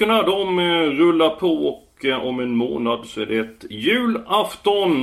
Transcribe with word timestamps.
Veckorna 0.00 0.22
de 0.22 0.58
eh, 0.58 0.90
rullar 0.90 1.30
på 1.30 1.68
och 1.68 2.04
eh, 2.04 2.26
om 2.26 2.40
en 2.40 2.56
månad 2.56 3.06
så 3.06 3.20
är 3.20 3.26
det 3.26 3.70
julafton. 3.70 5.02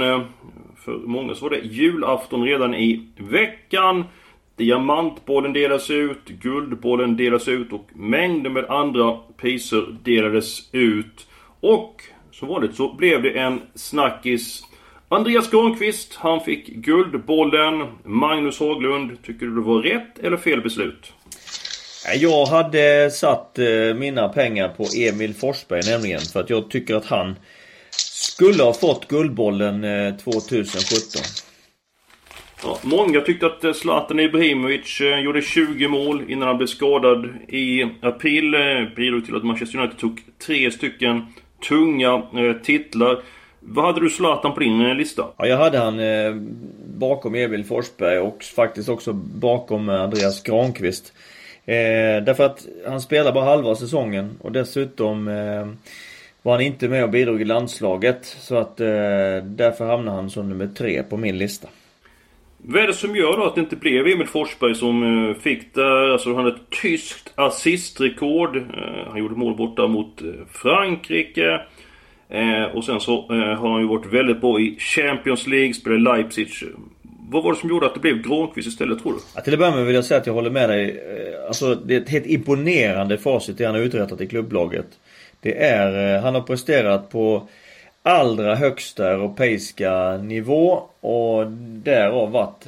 För 0.77 0.91
många 0.91 1.35
så 1.35 1.43
var 1.43 1.49
det 1.49 1.59
julafton 1.65 2.43
redan 2.43 2.75
i 2.75 3.09
veckan. 3.17 4.05
Diamantbollen 4.55 5.53
delas 5.53 5.89
ut, 5.89 6.25
Guldbollen 6.25 7.17
delas 7.17 7.47
ut 7.47 7.73
och 7.73 7.89
mängder 7.93 8.49
med 8.49 8.65
andra 8.65 9.17
priser 9.37 9.97
delades 10.03 10.73
ut. 10.73 11.27
Och 11.59 12.03
som 12.31 12.47
vanligt 12.47 12.75
så 12.75 12.93
blev 12.93 13.21
det 13.21 13.39
en 13.39 13.61
snackis. 13.75 14.63
Andreas 15.09 15.51
Granqvist, 15.51 16.15
han 16.15 16.41
fick 16.41 16.67
Guldbollen. 16.67 17.87
Magnus 18.03 18.59
Haglund, 18.59 19.23
tycker 19.23 19.45
du 19.45 19.55
det 19.55 19.61
var 19.61 19.81
rätt 19.81 20.19
eller 20.19 20.37
fel 20.37 20.61
beslut? 20.61 21.13
Jag 22.15 22.45
hade 22.45 23.11
satt 23.11 23.59
eh, 23.59 23.65
mina 23.95 24.29
pengar 24.29 24.69
på 24.69 24.85
Emil 24.97 25.33
Forsberg 25.33 25.81
nämligen 25.91 26.19
för 26.19 26.39
att 26.39 26.49
jag 26.49 26.69
tycker 26.69 26.95
att 26.95 27.05
han 27.05 27.35
skulle 27.91 28.63
ha 28.63 28.73
fått 28.73 29.07
Guldbollen 29.07 29.83
eh, 29.83 30.15
2017. 30.15 31.21
Ja, 32.63 32.77
många 32.81 33.21
tyckte 33.21 33.45
att 33.45 33.63
eh, 33.63 33.73
Zlatan 33.73 34.19
Ibrahimovic 34.19 35.01
eh, 35.01 35.19
gjorde 35.19 35.41
20 35.41 35.87
mål 35.87 36.23
innan 36.27 36.47
han 36.47 36.57
blev 36.57 36.67
skadad 36.67 37.25
i 37.47 37.83
april. 38.01 38.53
Eh, 38.53 38.95
Bidrog 38.95 39.25
till 39.25 39.35
att 39.35 39.43
Manchester 39.43 39.79
United 39.79 39.99
tog 39.99 40.21
tre 40.45 40.71
stycken 40.71 41.25
tunga 41.67 42.13
eh, 42.13 42.53
titlar. 42.63 43.21
Vad 43.59 43.85
hade 43.85 43.99
du 43.99 44.09
Zlatan 44.09 44.53
på 44.53 44.59
din 44.59 44.85
eh, 44.85 44.95
lista? 44.95 45.25
Ja, 45.37 45.47
jag 45.47 45.57
hade 45.57 45.77
han 45.77 45.99
eh, 45.99 46.35
bakom 46.85 47.35
Emil 47.35 47.65
Forsberg 47.65 48.19
och 48.19 48.43
faktiskt 48.43 48.89
också 48.89 49.13
bakom 49.13 49.89
eh, 49.89 50.01
Andreas 50.01 50.43
Granqvist. 50.43 51.13
Eh, 51.67 52.23
därför 52.23 52.43
att 52.43 52.67
han 52.87 53.01
spelar 53.01 53.31
bara 53.31 53.45
halva 53.45 53.75
säsongen 53.75 54.37
och 54.41 54.51
dessutom 54.51 55.27
eh, 55.27 55.67
var 56.41 56.53
han 56.53 56.61
inte 56.61 56.87
med 56.87 57.03
och 57.03 57.09
bidrog 57.09 57.41
i 57.41 57.45
landslaget. 57.45 58.25
Så 58.25 58.55
att 58.55 58.79
eh, 58.79 58.87
därför 59.43 59.85
hamnar 59.85 60.15
han 60.15 60.29
som 60.29 60.49
nummer 60.49 60.67
tre 60.67 61.03
på 61.03 61.17
min 61.17 61.37
lista. 61.37 61.67
Vad 62.57 62.83
är 62.83 62.87
det 62.87 62.93
som 62.93 63.15
gör 63.15 63.37
då 63.37 63.43
att 63.43 63.55
det 63.55 63.61
inte 63.61 63.75
blev 63.75 64.07
Emil 64.07 64.27
Forsberg 64.27 64.75
som 64.75 65.27
eh, 65.29 65.35
fick 65.35 65.73
det? 65.73 66.11
Alltså 66.11 66.29
han 66.29 66.45
hade 66.45 66.55
ett 66.55 66.81
tyskt 66.81 67.33
assistrekord. 67.35 68.57
Eh, 68.57 68.63
han 69.09 69.19
gjorde 69.19 69.35
mål 69.35 69.55
borta 69.55 69.87
mot 69.87 70.21
eh, 70.21 70.27
Frankrike. 70.51 71.61
Och 72.73 72.83
sen 72.83 72.99
så 72.99 73.27
har 73.29 73.71
han 73.71 73.81
ju 73.81 73.87
varit 73.87 74.13
väldigt 74.13 74.41
bra 74.41 74.59
i 74.59 74.75
Champions 74.79 75.47
League, 75.47 75.73
spelade 75.73 75.99
i 75.99 76.03
Leipzig. 76.03 76.47
Vad 77.29 77.43
var 77.43 77.53
det 77.53 77.59
som 77.59 77.69
gjorde 77.69 77.85
att 77.85 77.93
det 77.93 77.99
blev 77.99 78.21
Granqvist 78.21 78.67
istället 78.67 79.01
tror 79.01 79.13
du? 79.13 79.19
Ja, 79.35 79.41
till 79.41 79.53
att 79.53 79.59
börja 79.59 79.75
med 79.75 79.85
vill 79.85 79.95
jag 79.95 80.05
säga 80.05 80.19
att 80.19 80.27
jag 80.27 80.33
håller 80.33 80.49
med 80.49 80.69
dig. 80.69 80.89
Eh, 80.89 81.47
alltså 81.47 81.75
det 81.75 81.95
är 81.95 82.01
ett 82.01 82.09
helt 82.09 82.25
imponerande 82.25 83.17
facit 83.17 83.57
det 83.57 83.65
han 83.65 83.75
har 83.75 83.81
uträttat 83.81 84.21
i 84.21 84.27
klubblaget. 84.27 84.85
Det 85.41 85.63
är, 85.63 86.15
eh, 86.15 86.21
han 86.21 86.35
har 86.35 86.41
presterat 86.41 87.09
på 87.09 87.47
allra 88.03 88.55
högsta 88.55 89.11
europeiska 89.11 90.17
nivå 90.17 90.83
och 90.99 91.51
därav 91.83 92.31
varit 92.31 92.65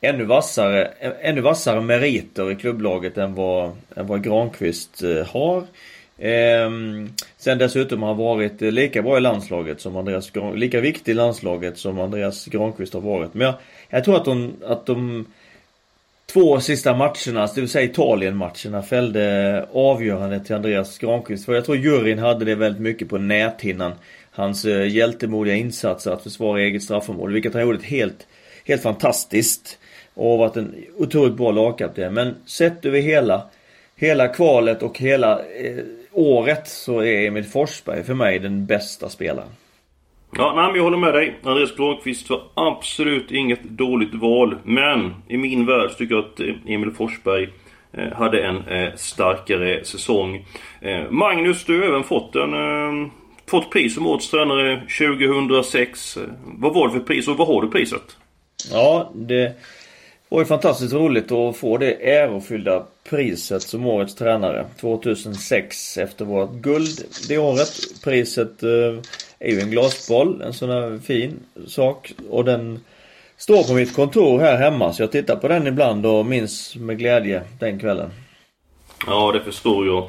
ännu 0.00 0.24
vassare, 0.24 0.90
eh, 1.00 1.12
ännu 1.20 1.40
vassare 1.40 1.80
meriter 1.80 2.50
i 2.50 2.56
klubblaget 2.56 3.18
än 3.18 3.34
vad, 3.34 3.70
än 3.96 4.06
vad 4.06 4.24
Granqvist 4.24 5.02
har. 5.26 5.64
Ehm, 6.18 7.08
sen 7.36 7.58
dessutom 7.58 8.02
har 8.02 8.08
han 8.08 8.18
varit 8.18 8.60
lika 8.60 9.02
bra 9.02 9.16
i 9.16 9.20
landslaget 9.20 9.80
som 9.80 9.96
Andreas 9.96 10.30
Granqvist, 10.30 10.60
lika 10.60 10.80
viktig 10.80 11.12
i 11.12 11.14
landslaget 11.14 11.78
som 11.78 12.00
Andreas 12.00 12.46
Granqvist 12.46 12.94
har 12.94 13.00
varit. 13.00 13.34
Men 13.34 13.46
jag, 13.46 13.54
jag 13.88 14.04
tror 14.04 14.16
att 14.16 14.24
de, 14.24 14.54
att 14.66 14.86
de 14.86 15.26
två 16.32 16.60
sista 16.60 16.94
matcherna, 16.94 17.46
det 17.54 17.60
vill 17.60 17.68
säga 17.68 17.90
Italien-matcherna, 17.90 18.82
fällde 18.82 19.66
avgörande 19.72 20.40
till 20.40 20.54
Andreas 20.54 20.98
Granqvist. 20.98 21.44
För 21.44 21.54
jag 21.54 21.64
tror 21.64 21.76
juryn 21.76 22.18
hade 22.18 22.44
det 22.44 22.54
väldigt 22.54 22.82
mycket 22.82 23.08
på 23.08 23.18
näthinnan. 23.18 23.92
Hans 24.30 24.64
eh, 24.64 24.88
hjältemodiga 24.88 25.54
insatser 25.54 26.10
att 26.10 26.22
försvara 26.22 26.60
eget 26.60 26.82
straffområde, 26.82 27.32
vilket 27.32 27.54
han 27.54 27.62
gjorde 27.62 27.84
helt, 27.84 28.26
helt 28.64 28.82
fantastiskt. 28.82 29.78
Och 30.14 30.38
varit 30.38 30.56
en 30.56 30.74
otroligt 30.96 31.36
bra 31.36 31.50
lagkapten. 31.50 32.14
Men 32.14 32.34
sett 32.46 32.84
över 32.84 33.00
hela, 33.00 33.42
hela 33.96 34.28
kvalet 34.28 34.82
och 34.82 34.98
hela 34.98 35.40
eh, 35.40 35.84
året 36.12 36.68
så 36.68 37.00
är 37.00 37.26
Emil 37.26 37.44
Forsberg 37.44 38.04
för 38.04 38.14
mig 38.14 38.38
den 38.38 38.66
bästa 38.66 39.08
spelaren. 39.08 39.48
Ja, 40.36 40.52
nej, 40.56 40.66
men 40.66 40.76
jag 40.76 40.82
håller 40.82 40.98
med 40.98 41.14
dig. 41.14 41.38
Andreas 41.42 41.76
Granqvist 41.76 42.30
var 42.30 42.42
absolut 42.54 43.30
inget 43.30 43.62
dåligt 43.62 44.14
val. 44.14 44.56
Men 44.64 45.14
i 45.28 45.36
min 45.36 45.66
värld 45.66 45.90
så 45.90 45.96
tycker 45.96 46.14
jag 46.14 46.24
att 46.24 46.40
eh, 46.40 46.74
Emil 46.74 46.90
Forsberg 46.90 47.48
eh, 47.92 48.12
hade 48.12 48.42
en 48.42 48.68
eh, 48.68 48.94
starkare 48.96 49.84
säsong. 49.84 50.46
Magnus, 51.10 51.64
du 51.64 51.78
har 51.78 51.86
även 51.86 52.04
fått 52.04 52.36
en... 52.36 53.10
Fått 53.46 53.70
pris 53.70 53.94
som 53.94 54.06
årets 54.06 54.30
tränare 54.30 54.82
2006. 54.98 56.18
Vad 56.44 56.74
var 56.74 56.88
det 56.88 56.92
för 56.92 57.00
pris 57.00 57.28
och 57.28 57.36
vad 57.36 57.48
har 57.48 57.62
du 57.62 57.68
priset? 57.68 58.16
Ja, 58.72 59.12
det 59.14 59.56
var 60.28 60.38
ju 60.40 60.44
fantastiskt 60.44 60.94
roligt 60.94 61.32
att 61.32 61.56
få 61.56 61.78
det 61.78 62.12
ärofyllda 62.18 62.86
priset 63.08 63.62
som 63.62 63.86
årets 63.86 64.14
tränare 64.14 64.66
2006 64.80 65.98
efter 65.98 66.24
vårt 66.24 66.52
guld 66.52 67.04
det 67.28 67.38
året. 67.38 67.70
Priset 68.04 68.62
eh, 68.62 68.98
är 69.38 69.50
ju 69.50 69.60
en 69.60 69.70
glasboll, 69.70 70.42
en 70.42 70.52
sån 70.52 70.70
här 70.70 70.98
fin 70.98 71.40
sak 71.66 72.12
och 72.30 72.44
den 72.44 72.80
står 73.36 73.62
på 73.62 73.74
mitt 73.74 73.94
kontor 73.94 74.38
här 74.38 74.56
hemma 74.56 74.92
så 74.92 75.02
jag 75.02 75.12
tittar 75.12 75.36
på 75.36 75.48
den 75.48 75.66
ibland 75.66 76.06
och 76.06 76.26
minns 76.26 76.76
med 76.76 76.98
glädje 76.98 77.42
den 77.60 77.78
kvällen. 77.78 78.10
Ja, 79.06 79.32
det 79.32 79.40
förstår 79.40 79.86
jag. 79.86 80.08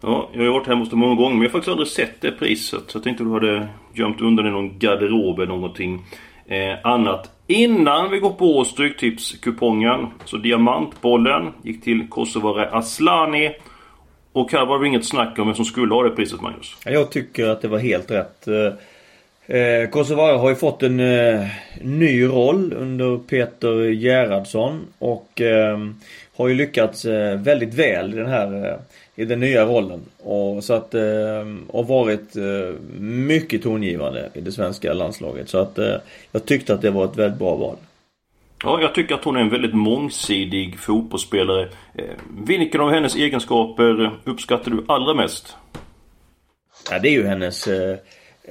Ja, 0.00 0.28
jag 0.32 0.38
har 0.38 0.44
ju 0.44 0.52
varit 0.52 0.66
hemma 0.66 0.80
hos 0.80 0.90
dig 0.90 0.98
många 0.98 1.14
gånger 1.14 1.34
men 1.34 1.42
jag 1.42 1.48
har 1.48 1.52
faktiskt 1.52 1.70
aldrig 1.70 1.88
sett 1.88 2.20
det 2.20 2.32
priset. 2.32 2.82
Så 2.86 2.96
jag 2.96 3.04
tänkte 3.04 3.24
du 3.24 3.30
hade 3.30 3.68
gömt 3.94 4.20
undan 4.20 4.46
i 4.46 4.50
någon 4.50 4.78
garderob 4.78 5.38
eller 5.38 5.52
någonting 5.52 6.04
eh, 6.46 6.74
annat. 6.82 7.30
Innan 7.52 8.10
vi 8.10 8.18
går 8.18 8.30
på 8.30 8.64
Stryktipskupongen 8.64 10.06
så 10.24 10.36
Diamantbollen 10.36 11.52
gick 11.62 11.84
till 11.84 12.08
Kosovare 12.08 12.70
Aslani. 12.70 13.54
Och 14.32 14.52
här 14.52 14.66
var 14.66 14.80
det 14.80 14.86
inget 14.86 15.04
snack 15.04 15.38
om 15.38 15.46
vem 15.46 15.56
som 15.56 15.64
skulle 15.64 15.94
ha 15.94 16.02
det 16.02 16.10
priset 16.10 16.40
Magnus. 16.40 16.76
Jag 16.84 17.10
tycker 17.10 17.48
att 17.48 17.62
det 17.62 17.68
var 17.68 17.78
helt 17.78 18.10
rätt. 18.10 18.48
Eh, 18.48 18.54
Eh, 19.46 19.88
Kosovare 19.90 20.36
har 20.36 20.48
ju 20.48 20.54
fått 20.54 20.82
en 20.82 21.00
eh, 21.00 21.46
ny 21.80 22.24
roll 22.24 22.72
under 22.72 23.18
Peter 23.18 23.90
Gerhardsson 23.90 24.86
och 24.98 25.40
eh, 25.40 25.78
har 26.36 26.48
ju 26.48 26.54
lyckats 26.54 27.04
eh, 27.04 27.38
väldigt 27.38 27.74
väl 27.74 28.14
i 28.14 28.16
den 28.16 28.28
här 28.28 28.68
eh, 28.68 28.76
i 29.14 29.24
den 29.24 29.40
nya 29.40 29.64
rollen. 29.64 30.00
Och 30.22 30.64
så 30.64 30.74
att 30.74 30.94
och 31.66 31.88
varit 31.88 32.34
mycket 32.98 33.62
tongivande 33.62 34.30
i 34.34 34.40
det 34.40 34.52
svenska 34.52 34.92
landslaget. 34.92 35.48
Så 35.48 35.58
att 35.58 35.78
jag 36.32 36.46
tyckte 36.46 36.74
att 36.74 36.82
det 36.82 36.90
var 36.90 37.04
ett 37.04 37.16
väldigt 37.16 37.38
bra 37.38 37.56
val. 37.56 37.76
Ja, 38.64 38.80
jag 38.80 38.94
tycker 38.94 39.14
att 39.14 39.24
hon 39.24 39.36
är 39.36 39.40
en 39.40 39.50
väldigt 39.50 39.74
mångsidig 39.74 40.78
fotbollsspelare. 40.78 41.68
Vilken 42.46 42.80
av 42.80 42.90
hennes 42.90 43.16
egenskaper 43.16 44.10
uppskattar 44.24 44.70
du 44.70 44.84
allra 44.88 45.14
mest? 45.14 45.56
Ja, 46.90 46.98
det 46.98 47.08
är 47.08 47.12
ju 47.12 47.26
hennes, 47.26 47.68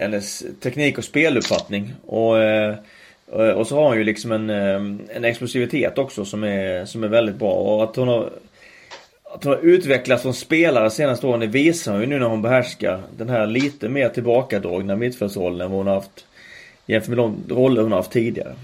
hennes 0.02 0.44
teknik 0.60 0.98
och 0.98 1.04
speluppfattning. 1.04 1.94
Och, 2.06 2.40
eh, 2.40 2.76
och 3.56 3.68
så 3.68 3.76
har 3.76 3.88
hon 3.88 3.98
ju 3.98 4.04
liksom 4.04 4.32
en, 4.32 4.50
eh, 4.50 5.16
en 5.16 5.26
explosivitet 5.26 5.98
också 5.98 6.26
som 6.26 6.44
är, 6.44 6.86
som 6.86 7.04
är 7.04 7.08
väldigt 7.08 7.36
bra. 7.36 7.54
Och 7.54 7.84
att 7.84 7.96
hon 7.96 8.08
har 8.08 8.30
att 9.34 9.44
hon 9.44 9.54
har 9.54 9.60
utvecklats 9.62 10.24
som 10.24 10.34
spelare 10.34 10.84
de 10.84 10.90
senaste 10.90 11.28
åren, 11.28 11.40
det 11.40 11.48
visar 11.48 11.92
hon 11.92 12.02
ju 12.02 12.08
nu 12.08 12.20
när 12.20 12.26
hon 12.26 12.42
behärskar 12.42 13.02
den 13.18 13.30
här 13.30 13.48
lite 13.48 13.90
mer 13.90 14.10
tillbakadragna 14.10 14.96
mittfältsrollen 14.96 15.62
än 15.62 15.72
vad 15.72 15.78
hon 15.78 15.88
har 15.88 15.94
haft 15.94 16.26
jämfört 16.86 17.10
med 17.10 17.18
de 17.18 17.44
roller 17.50 17.82
hon 17.82 17.92
har 17.92 18.00
haft 18.00 18.12
tidigare. 18.12 18.56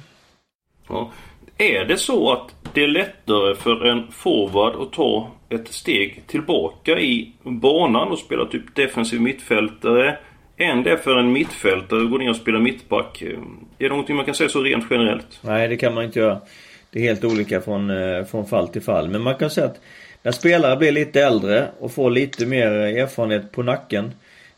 Ja. 0.90 1.12
Är 1.58 1.86
det 1.86 1.98
så 1.98 2.32
att 2.32 2.56
det 2.74 2.84
är 2.84 2.88
lättare 2.88 3.56
för 3.56 3.86
en 3.86 4.12
forward 4.12 4.82
att 4.82 4.94
ta 4.94 5.32
ett 5.50 5.68
steg 5.68 6.24
tillbaka 6.28 7.00
i 7.00 7.34
banan 7.44 8.08
och 8.08 8.20
spela 8.20 8.46
typ 8.46 8.76
defensiv 8.76 9.22
mittfältare? 9.22 10.18
Är 10.58 10.98
för 10.98 11.20
en 11.20 11.32
mittfältare 11.32 12.04
att 12.04 12.12
gå 12.12 12.18
ner 12.18 12.30
och 12.30 12.36
spela 12.36 12.60
mittback. 12.60 13.22
Är 13.22 13.38
det 13.78 13.90
någonting 13.90 14.16
man 14.16 14.26
kan 14.26 14.36
säga 14.36 14.50
så 14.50 14.62
rent 14.62 14.86
generellt? 14.90 15.40
Nej, 15.42 15.68
det 15.68 15.78
kan 15.78 15.94
man 15.94 16.04
inte 16.04 16.20
göra. 16.20 16.42
Det 16.90 17.00
är 17.00 17.04
helt 17.04 17.24
olika 17.24 17.62
från, 17.62 17.90
eh, 17.90 18.26
från 18.26 18.46
fall 18.46 18.68
till 18.68 18.82
fall. 18.82 19.10
Men 19.10 19.22
man 19.22 19.36
kan 19.36 19.50
säga 19.50 19.68
att 19.68 19.82
när 20.24 20.32
spelare 20.32 20.78
blir 20.78 20.92
lite 20.92 21.22
äldre 21.22 21.68
och 21.80 21.92
får 21.92 22.10
lite 22.10 22.46
mer 22.46 22.72
erfarenhet 22.72 23.52
på 23.52 23.64
nacken 23.64 24.06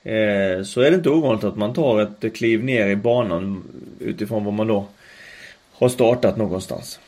eh, 0.03 0.63
så 0.63 0.81
är 0.81 0.91
det 0.91 0.95
inte 0.95 1.09
ovanligt 1.09 1.43
att 1.43 1.57
man 1.57 1.73
tar 1.73 2.01
ett 2.01 2.35
kliv 2.35 2.63
ner 2.63 2.87
i 2.87 2.95
banan 2.95 3.63
utifrån 3.99 4.45
vad 4.45 4.53
man 4.53 4.67
då 4.67 4.87
har 5.73 5.89
startat 5.89 6.37
någonstans. 6.37 6.99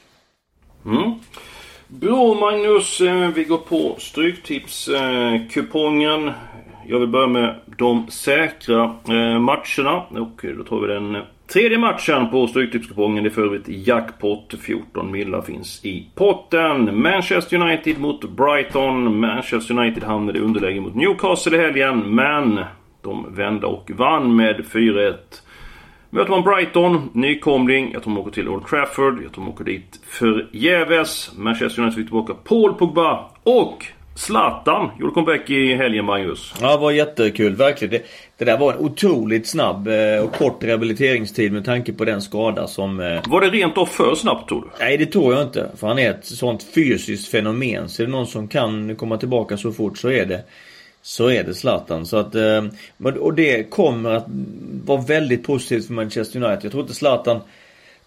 Mm. 0.86 1.14
Bra 1.88 2.34
Magnus, 2.34 3.02
eh, 3.02 3.28
vi 3.28 3.44
går 3.44 3.58
på 3.58 3.96
Stryktipskupongen. 4.00 6.32
Jag 6.88 7.00
vill 7.00 7.10
börja 7.10 7.28
med 7.28 7.56
de 7.78 8.08
säkra 8.10 8.84
eh, 8.84 9.40
matcherna. 9.40 10.04
Och 10.10 10.46
då 10.58 10.64
tar 10.64 10.80
vi 10.80 10.94
den 10.94 11.16
eh, 11.16 11.22
tredje 11.54 11.78
matchen 11.78 12.30
på 12.30 12.48
Stryktipskupongen. 12.48 13.24
Det 13.24 13.30
är 13.30 13.32
för 13.32 13.46
övrigt 13.46 13.68
jackpot. 13.68 14.54
14 14.62 15.12
millar 15.12 15.42
finns 15.42 15.86
i 15.86 16.08
potten. 16.16 17.02
Manchester 17.02 17.58
United 17.58 18.00
mot 18.00 18.30
Brighton. 18.30 19.20
Manchester 19.20 19.78
United 19.80 20.04
hamnade 20.04 20.40
i 20.40 20.42
underläge 20.42 20.82
mot 20.82 20.96
Newcastle 20.96 21.58
i 21.58 21.62
helgen. 21.62 22.16
Men 22.16 22.60
de 23.02 23.36
vände 23.36 23.68
och 23.68 23.92
vann 23.96 24.36
med 24.36 24.56
4-1. 24.56 25.14
Möter 26.10 26.32
man 26.32 26.44
Brighton, 26.44 27.10
nykomling. 27.14 27.92
Jag 27.94 28.04
tror 28.04 28.14
de 28.14 28.22
åker 28.22 28.32
till 28.32 28.50
Old 28.50 28.66
Trafford. 28.66 29.24
Jag 29.24 29.34
tror 29.34 29.46
de 29.46 29.52
åker 29.52 29.66
dit 29.66 30.00
förgäves. 30.08 31.32
Manchester 31.38 31.82
United 31.82 31.98
fick 31.98 32.06
tillbaka 32.06 32.34
Paul 32.34 32.74
Pogba 32.74 33.30
och 33.44 33.86
Zlatan 34.16 34.90
gjorde 35.00 35.14
comeback 35.14 35.50
i 35.50 35.74
helgen, 35.74 36.06
Magnus. 36.06 36.54
Ja, 36.62 36.72
det 36.72 36.78
var 36.78 36.92
jättekul. 36.92 37.56
Verkligen. 37.56 37.92
Det, 37.92 38.04
det 38.38 38.46
där 38.46 38.58
var 38.58 38.74
en 38.74 38.80
otroligt 38.80 39.48
snabb 39.48 39.88
eh, 39.88 40.24
och 40.24 40.34
kort 40.34 40.64
rehabiliteringstid 40.64 41.52
med 41.52 41.66
tanke 41.66 41.94
på 41.94 42.06
den 42.06 42.22
skada 42.22 42.68
som... 42.68 43.00
Eh... 43.00 43.22
Var 43.28 43.42
det 43.42 43.50
rent 43.50 43.78
av 43.78 43.86
för 43.86 44.16
snabbt, 44.16 44.50
tror 44.50 44.62
du? 44.62 44.68
Nej, 44.80 44.98
det 44.98 45.06
tror 45.06 45.34
jag 45.34 45.44
inte. 45.44 45.72
För 45.78 45.88
han 45.88 46.00
är 46.00 46.10
ett 46.10 46.26
sånt 46.26 46.64
fysiskt 46.64 47.32
fenomen. 47.32 47.90
Så 47.90 48.02
är 48.02 48.06
det 48.06 48.12
någon 48.12 48.28
som 48.28 48.48
kan 48.48 48.96
komma 48.96 49.18
tillbaka 49.18 49.58
så 49.58 49.72
fort 49.72 49.98
så 49.98 50.10
är 50.10 50.26
det 50.26 50.44
så 51.02 51.30
är 51.30 51.44
det 51.44 51.54
Zlatan. 51.54 52.06
Så 52.06 52.18
att, 52.18 52.36
eh, 52.36 52.64
och 53.20 53.34
det 53.34 53.64
kommer 53.64 54.10
att 54.10 54.26
vara 54.86 55.02
väldigt 55.02 55.44
positivt 55.44 55.88
för 55.88 55.94
Manchester 55.94 56.44
United. 56.44 56.64
Jag 56.64 56.72
tror 56.72 56.84
inte 56.84 56.96
Zlatan 56.96 57.42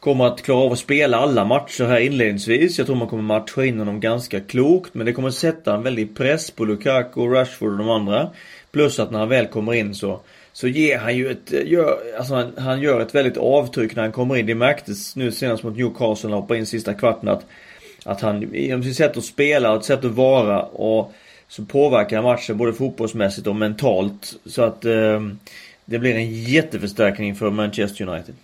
kommer 0.05 0.27
att 0.27 0.43
klara 0.43 0.59
av 0.59 0.73
att 0.73 0.79
spela 0.79 1.19
alla 1.19 1.45
matcher 1.45 1.85
här 1.85 2.01
inledningsvis. 2.01 2.79
Jag 2.79 2.87
tror 2.87 2.97
man 2.97 3.09
kommer 3.09 3.23
matcha 3.23 3.65
in 3.65 3.79
honom 3.79 4.01
ganska 4.01 4.41
klokt. 4.41 4.95
Men 4.95 5.07
det 5.07 5.13
kommer 5.13 5.31
sätta 5.31 5.75
en 5.75 5.83
väldig 5.83 6.17
press 6.17 6.51
på 6.51 6.65
Lukaku, 6.65 7.21
Rashford 7.21 7.73
och 7.73 7.79
de 7.79 7.91
andra. 7.91 8.31
Plus 8.73 8.99
att 8.99 9.11
när 9.11 9.19
han 9.19 9.29
väl 9.29 9.47
kommer 9.47 9.75
in 9.75 9.95
så 9.95 10.21
så 10.53 10.69
ger 10.69 10.99
han 10.99 11.17
ju 11.17 11.31
ett, 11.31 11.53
gör, 11.67 11.99
alltså 12.19 12.35
han, 12.35 12.53
han, 12.59 12.81
gör 12.81 13.01
ett 13.01 13.15
väldigt 13.15 13.37
avtryck 13.37 13.97
när 13.97 14.03
han 14.03 14.13
kommer 14.13 14.37
in. 14.37 14.47
Det 14.47 14.55
märktes 14.55 15.17
nu 15.17 15.33
senast 15.33 15.63
mot 15.63 15.77
Newcastle 15.77 16.29
när 16.29 16.35
han 16.35 16.43
hoppade 16.43 16.61
in 16.61 16.67
sista 16.67 16.95
kvarten 16.95 17.29
att, 17.29 17.47
att 18.05 18.21
han 18.21 18.43
genom 18.53 18.83
sitt 18.83 18.97
sätt 18.97 19.17
att 19.17 19.25
spela 19.25 19.71
och 19.71 19.79
ett 19.79 19.85
sätt 19.85 20.05
att 20.05 20.13
vara 20.13 20.63
och 20.63 21.13
så 21.49 21.65
påverkar 21.65 22.17
han 22.17 22.25
matchen 22.25 22.57
både 22.57 22.73
fotbollsmässigt 22.73 23.47
och 23.47 23.57
mentalt. 23.57 24.35
Så 24.47 24.63
att 24.63 24.85
eh, 24.85 25.21
det 25.85 25.99
blir 25.99 26.15
en 26.15 26.43
jätteförstärkning 26.43 27.35
för 27.35 27.51
Manchester 27.51 28.09
United. 28.09 28.35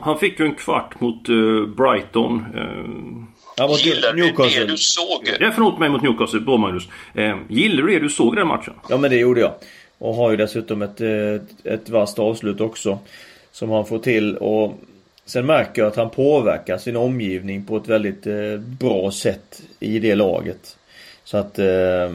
Han 0.00 0.18
fick 0.18 0.40
ju 0.40 0.46
en 0.46 0.54
kvart 0.54 1.00
mot 1.00 1.28
uh, 1.28 1.66
Brighton. 1.66 2.46
Uh, 2.54 3.24
ja, 3.56 3.66
mot 3.66 3.84
Gillar 3.84 4.14
Newcastle. 4.14 4.60
du 4.60 4.66
det 4.66 4.72
du 4.72 4.76
såg? 4.76 5.28
Ja, 5.40 5.50
förlåt 5.54 5.78
mig 5.78 5.88
mot 5.88 6.02
Newcastle. 6.02 6.40
Bra 6.40 6.56
Magnus. 6.56 6.88
Uh, 7.18 7.36
gillar 7.48 7.82
du 7.82 7.92
det 7.92 7.98
du 7.98 8.08
såg 8.08 8.36
den 8.36 8.46
matchen? 8.46 8.74
Ja, 8.88 8.96
men 8.96 9.10
det 9.10 9.16
gjorde 9.16 9.40
jag. 9.40 9.52
Och 9.98 10.14
har 10.14 10.30
ju 10.30 10.36
dessutom 10.36 10.82
ett, 10.82 11.00
ett, 11.00 11.66
ett 11.66 11.88
vasst 11.88 12.18
avslut 12.18 12.60
också. 12.60 12.98
Som 13.52 13.70
han 13.70 13.86
får 13.86 13.98
till. 13.98 14.36
Och 14.36 14.80
sen 15.26 15.46
märker 15.46 15.82
jag 15.82 15.88
att 15.88 15.96
han 15.96 16.10
påverkar 16.10 16.78
sin 16.78 16.96
omgivning 16.96 17.64
på 17.64 17.76
ett 17.76 17.88
väldigt 17.88 18.26
eh, 18.26 18.58
bra 18.58 19.10
sätt 19.10 19.62
i 19.80 19.98
det 19.98 20.14
laget. 20.14 20.76
Så 21.24 21.36
att 21.36 21.58
eh, 21.58 22.10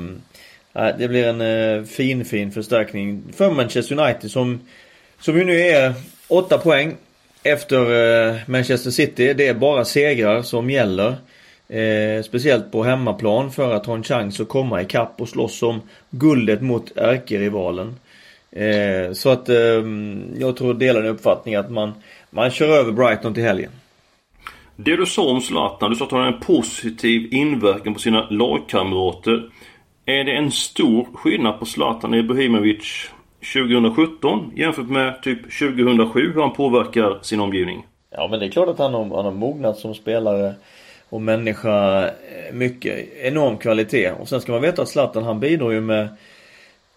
det 0.98 1.08
blir 1.08 1.28
en 1.28 1.42
eh, 1.42 1.84
fin, 1.84 2.26
fin 2.26 2.52
förstärkning 2.52 3.24
för 3.36 3.52
Manchester 3.52 4.00
United 4.00 4.32
som, 4.32 4.60
som 5.20 5.38
ju 5.38 5.46
nu 5.46 5.60
är 5.60 5.94
8 6.28 6.58
poäng 6.58 6.96
efter 7.44 8.30
eh, 8.30 8.36
Manchester 8.46 8.92
City. 8.92 9.34
Det 9.34 9.48
är 9.48 9.54
bara 9.54 9.86
segrar 9.86 10.42
som 10.42 10.70
gäller. 10.70 11.16
Eh, 11.70 12.24
speciellt 12.24 12.72
på 12.72 12.84
hemmaplan 12.84 13.52
för 13.52 13.74
att 13.74 13.86
ha 13.86 13.96
en 13.96 14.04
chans 14.04 14.40
att 14.40 14.48
komma 14.48 14.82
ikapp 14.82 15.22
och 15.22 15.30
slåss 15.30 15.64
om 15.64 15.82
guldet 16.10 16.62
mot 16.62 16.98
ärkerivalen. 16.98 17.96
Eh, 18.52 19.14
så 19.14 19.30
att 19.30 19.50
eh, 19.50 19.84
jag 20.40 20.58
tror 20.58 20.74
delar 20.74 21.02
den 21.02 21.12
uppfattningen 21.12 21.60
att 21.60 21.72
man, 21.72 21.94
man 22.30 22.52
kör 22.52 22.68
över 22.68 22.92
Brighton 22.92 23.34
till 23.34 23.44
helgen. 23.44 23.72
Det 24.76 24.96
du 24.96 25.06
sa 25.06 25.30
om 25.30 25.42
Zlatan, 25.42 25.90
du 25.90 25.96
sa 25.96 26.06
att 26.06 26.12
han 26.12 26.20
har 26.20 26.28
en 26.28 26.40
positiv 26.40 27.34
inverkan 27.34 27.94
på 27.94 28.00
sina 28.00 28.30
lagkamrater. 28.30 29.50
Är 30.06 30.24
det 30.24 30.32
en 30.32 30.52
stor 30.52 31.08
skillnad 31.14 31.60
på 31.60 31.66
Zlatan 31.66 32.14
Ibrahimovic 32.14 33.10
2017 33.40 34.52
jämfört 34.56 34.90
med 34.90 35.22
typ 35.24 35.42
2007 35.42 36.34
hur 36.34 36.42
han 36.42 36.54
påverkar 36.54 37.20
sin 37.22 37.40
omgivning? 37.40 37.86
Ja 38.10 38.28
men 38.28 38.40
det 38.40 38.46
är 38.46 38.50
klart 38.50 38.70
att 38.70 38.80
han 38.80 38.94
har, 38.94 39.16
han 39.16 39.26
har 39.26 39.32
mognat 39.32 39.78
som 39.78 39.96
spelare 39.96 40.54
och 41.10 41.22
människa 41.22 42.08
eh, 42.08 42.54
mycket. 42.54 43.14
Enorm 43.22 43.58
kvalitet. 43.58 44.12
Och 44.12 44.30
sen 44.30 44.42
ska 44.42 44.52
man 44.52 44.62
veta 44.62 44.82
att 44.82 44.90
Zlatan 44.90 45.24
han 45.24 45.40
bidrar 45.40 45.72
ju 45.72 45.82
med 45.82 46.08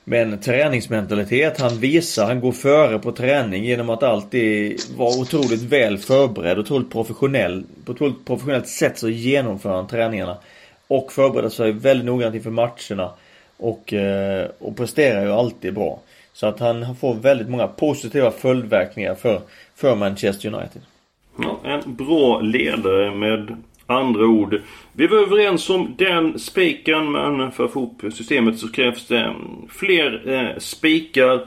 med 0.04 0.22
en 0.22 0.40
träningsmentalitet. 0.40 1.60
Han 1.60 1.78
visar, 1.78 2.26
han 2.26 2.40
går 2.40 2.52
före 2.52 2.98
på 2.98 3.12
träning 3.12 3.64
genom 3.64 3.90
att 3.90 4.02
alltid 4.02 4.80
vara 4.96 5.18
otroligt 5.18 5.62
väl 5.62 5.98
förberedd, 5.98 6.58
otroligt 6.58 6.92
professionell. 6.92 7.64
På 7.84 7.92
ett 7.92 8.02
otroligt 8.02 8.24
professionellt 8.24 8.68
sätt 8.68 8.98
så 8.98 9.08
genomför 9.08 9.70
han 9.70 9.86
träningarna. 9.86 10.36
Och 10.88 11.12
förbereder 11.12 11.48
sig 11.48 11.72
väldigt 11.72 12.06
noggrant 12.06 12.34
inför 12.34 12.50
matcherna. 12.50 13.10
Och, 13.56 13.92
eh, 13.92 14.48
och 14.58 14.76
presterar 14.76 15.24
ju 15.24 15.32
alltid 15.32 15.74
bra. 15.74 16.00
Så 16.32 16.46
att 16.46 16.60
han 16.60 16.96
får 16.96 17.14
väldigt 17.14 17.48
många 17.48 17.66
positiva 17.66 18.30
följdverkningar 18.30 19.14
för, 19.14 19.40
för 19.74 19.96
Manchester 19.96 20.54
United. 20.54 20.82
Ja, 21.38 21.60
en 21.64 21.94
bra 21.94 22.40
ledare 22.40 23.14
med 23.14 23.56
andra 23.86 24.26
ord. 24.26 24.60
Vi 24.92 25.06
var 25.06 25.18
överens 25.18 25.70
om 25.70 25.94
den 25.98 26.38
spiken 26.38 27.12
men 27.12 27.52
för 27.52 27.64
att 27.64 27.72
få 27.72 27.78
ihop 27.78 28.02
systemet 28.12 28.58
så 28.58 28.72
krävs 28.72 29.06
det 29.06 29.34
fler 29.68 30.30
eh, 30.34 30.58
spikar. 30.58 31.46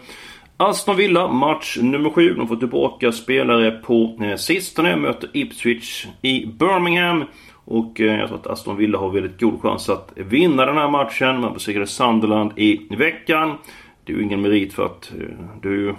Aston 0.58 0.96
Villa, 0.96 1.28
match 1.28 1.78
nummer 1.82 2.10
7. 2.10 2.34
De 2.34 2.48
får 2.48 2.56
tillbaka 2.56 3.12
spelare 3.12 3.72
på 3.72 4.20
eh, 4.22 4.36
sistone. 4.36 4.96
Möter 4.96 5.30
Ipswich 5.34 6.08
i 6.22 6.46
Birmingham. 6.46 7.24
Och 7.66 8.02
eh, 8.02 8.20
jag 8.20 8.28
tror 8.28 8.40
att 8.40 8.48
Aston 8.48 8.78
Villa 8.78 8.98
har 8.98 9.10
väldigt 9.10 9.40
god 9.40 9.62
chans 9.62 9.90
att 9.90 10.12
vinna 10.16 10.66
den 10.66 10.78
här 10.78 10.90
matchen. 10.90 11.40
Man 11.40 11.54
besegrade 11.54 11.88
Sunderland 11.88 12.52
i 12.56 12.96
veckan. 12.96 13.58
Det 14.06 14.14
är 14.14 14.18
ju 14.18 14.24
ingen 14.24 14.42
merit 14.42 14.74
för 14.74 14.86
att 14.86 15.12
eh, 15.20 15.46
du 15.62 15.96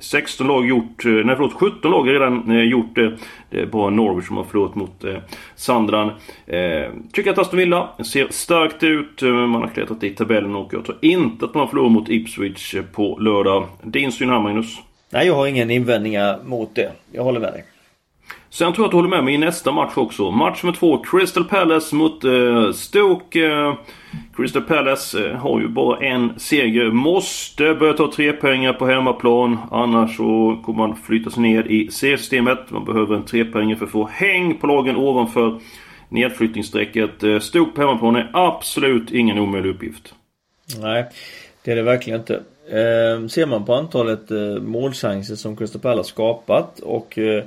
16 0.00 0.46
lag 0.46 0.68
gjort, 0.68 1.04
eh, 1.04 1.10
nej 1.10 1.36
förlåt 1.36 1.52
17 1.52 1.90
lag 1.90 2.04
har 2.04 2.12
redan 2.12 2.50
eh, 2.50 2.62
gjort 2.62 2.94
det. 2.94 3.16
Det 3.50 3.60
är 3.60 3.66
bara 3.66 3.90
Norwich 3.90 4.26
som 4.26 4.36
har 4.36 4.44
förlorat 4.44 4.74
mot 4.74 5.04
eh, 5.04 5.16
Sandran. 5.56 6.10
Eh, 6.46 6.90
tycker 7.12 7.30
att 7.30 7.38
Aston 7.38 7.58
Villa 7.58 7.88
ser 8.04 8.28
starkt 8.30 8.82
ut. 8.82 9.22
Man 9.22 9.54
har 9.54 9.68
klättrat 9.68 10.04
i 10.04 10.10
tabellen 10.10 10.56
och 10.56 10.74
jag 10.74 10.84
tror 10.84 10.98
inte 11.00 11.44
att 11.44 11.54
man 11.54 11.68
förlorar 11.68 11.88
mot 11.88 12.08
Ipswich 12.08 12.74
på 12.92 13.18
lördag. 13.18 13.66
Din 13.82 14.12
syn 14.12 14.30
här 14.30 14.40
Magnus? 14.40 14.78
Nej, 15.10 15.26
jag 15.26 15.34
har 15.34 15.46
ingen 15.46 15.70
invändningar 15.70 16.38
mot 16.44 16.74
det. 16.74 16.92
Jag 17.12 17.24
håller 17.24 17.40
med 17.40 17.52
dig. 17.52 17.64
Sen 18.50 18.72
tror 18.72 18.82
jag 18.82 18.86
att 18.86 18.90
du 18.90 18.96
håller 18.96 19.08
med 19.08 19.24
mig 19.24 19.34
i 19.34 19.38
nästa 19.38 19.72
match 19.72 19.92
också. 19.96 20.30
Match 20.30 20.62
nummer 20.62 20.76
två, 20.76 20.98
Crystal 20.98 21.44
Palace 21.44 21.94
mot 21.94 22.24
eh, 22.24 22.72
Stoke. 22.72 23.46
Eh, 23.46 23.74
Crystal 24.36 24.62
Palace 24.62 25.28
eh, 25.28 25.36
har 25.36 25.60
ju 25.60 25.68
bara 25.68 25.98
en 25.98 26.38
seger. 26.38 26.90
Måste 26.90 27.74
börja 27.74 27.92
ta 27.92 28.12
tre 28.12 28.32
pengar 28.32 28.72
på 28.72 28.86
hemmaplan. 28.86 29.58
Annars 29.70 30.16
så 30.16 30.60
kommer 30.64 30.86
man 30.86 30.96
flyttas 30.96 31.36
ner 31.36 31.62
i 31.62 31.90
C-systemet. 31.90 32.70
Man 32.70 32.84
behöver 32.84 33.16
en 33.16 33.24
trepoängare 33.24 33.78
för 33.78 33.84
att 33.84 33.92
få 33.92 34.08
häng 34.12 34.58
på 34.58 34.66
lagen 34.66 34.96
ovanför 34.96 35.60
nedflyttningsstrecket. 36.08 37.22
Eh, 37.22 37.38
Stoke 37.38 37.72
på 37.74 37.80
hemmaplan 37.80 38.16
är 38.16 38.30
absolut 38.32 39.10
ingen 39.10 39.38
omöjlig 39.38 39.70
uppgift. 39.70 40.14
Nej, 40.80 41.04
det 41.64 41.72
är 41.72 41.76
det 41.76 41.82
verkligen 41.82 42.20
inte. 42.20 42.34
Eh, 42.70 43.26
ser 43.28 43.46
man 43.46 43.64
på 43.64 43.74
antalet 43.74 44.30
eh, 44.30 44.62
målchanser 44.62 45.36
som 45.36 45.56
Crystal 45.56 45.80
Palace 45.80 46.08
skapat 46.08 46.80
och 46.80 47.18
eh, 47.18 47.44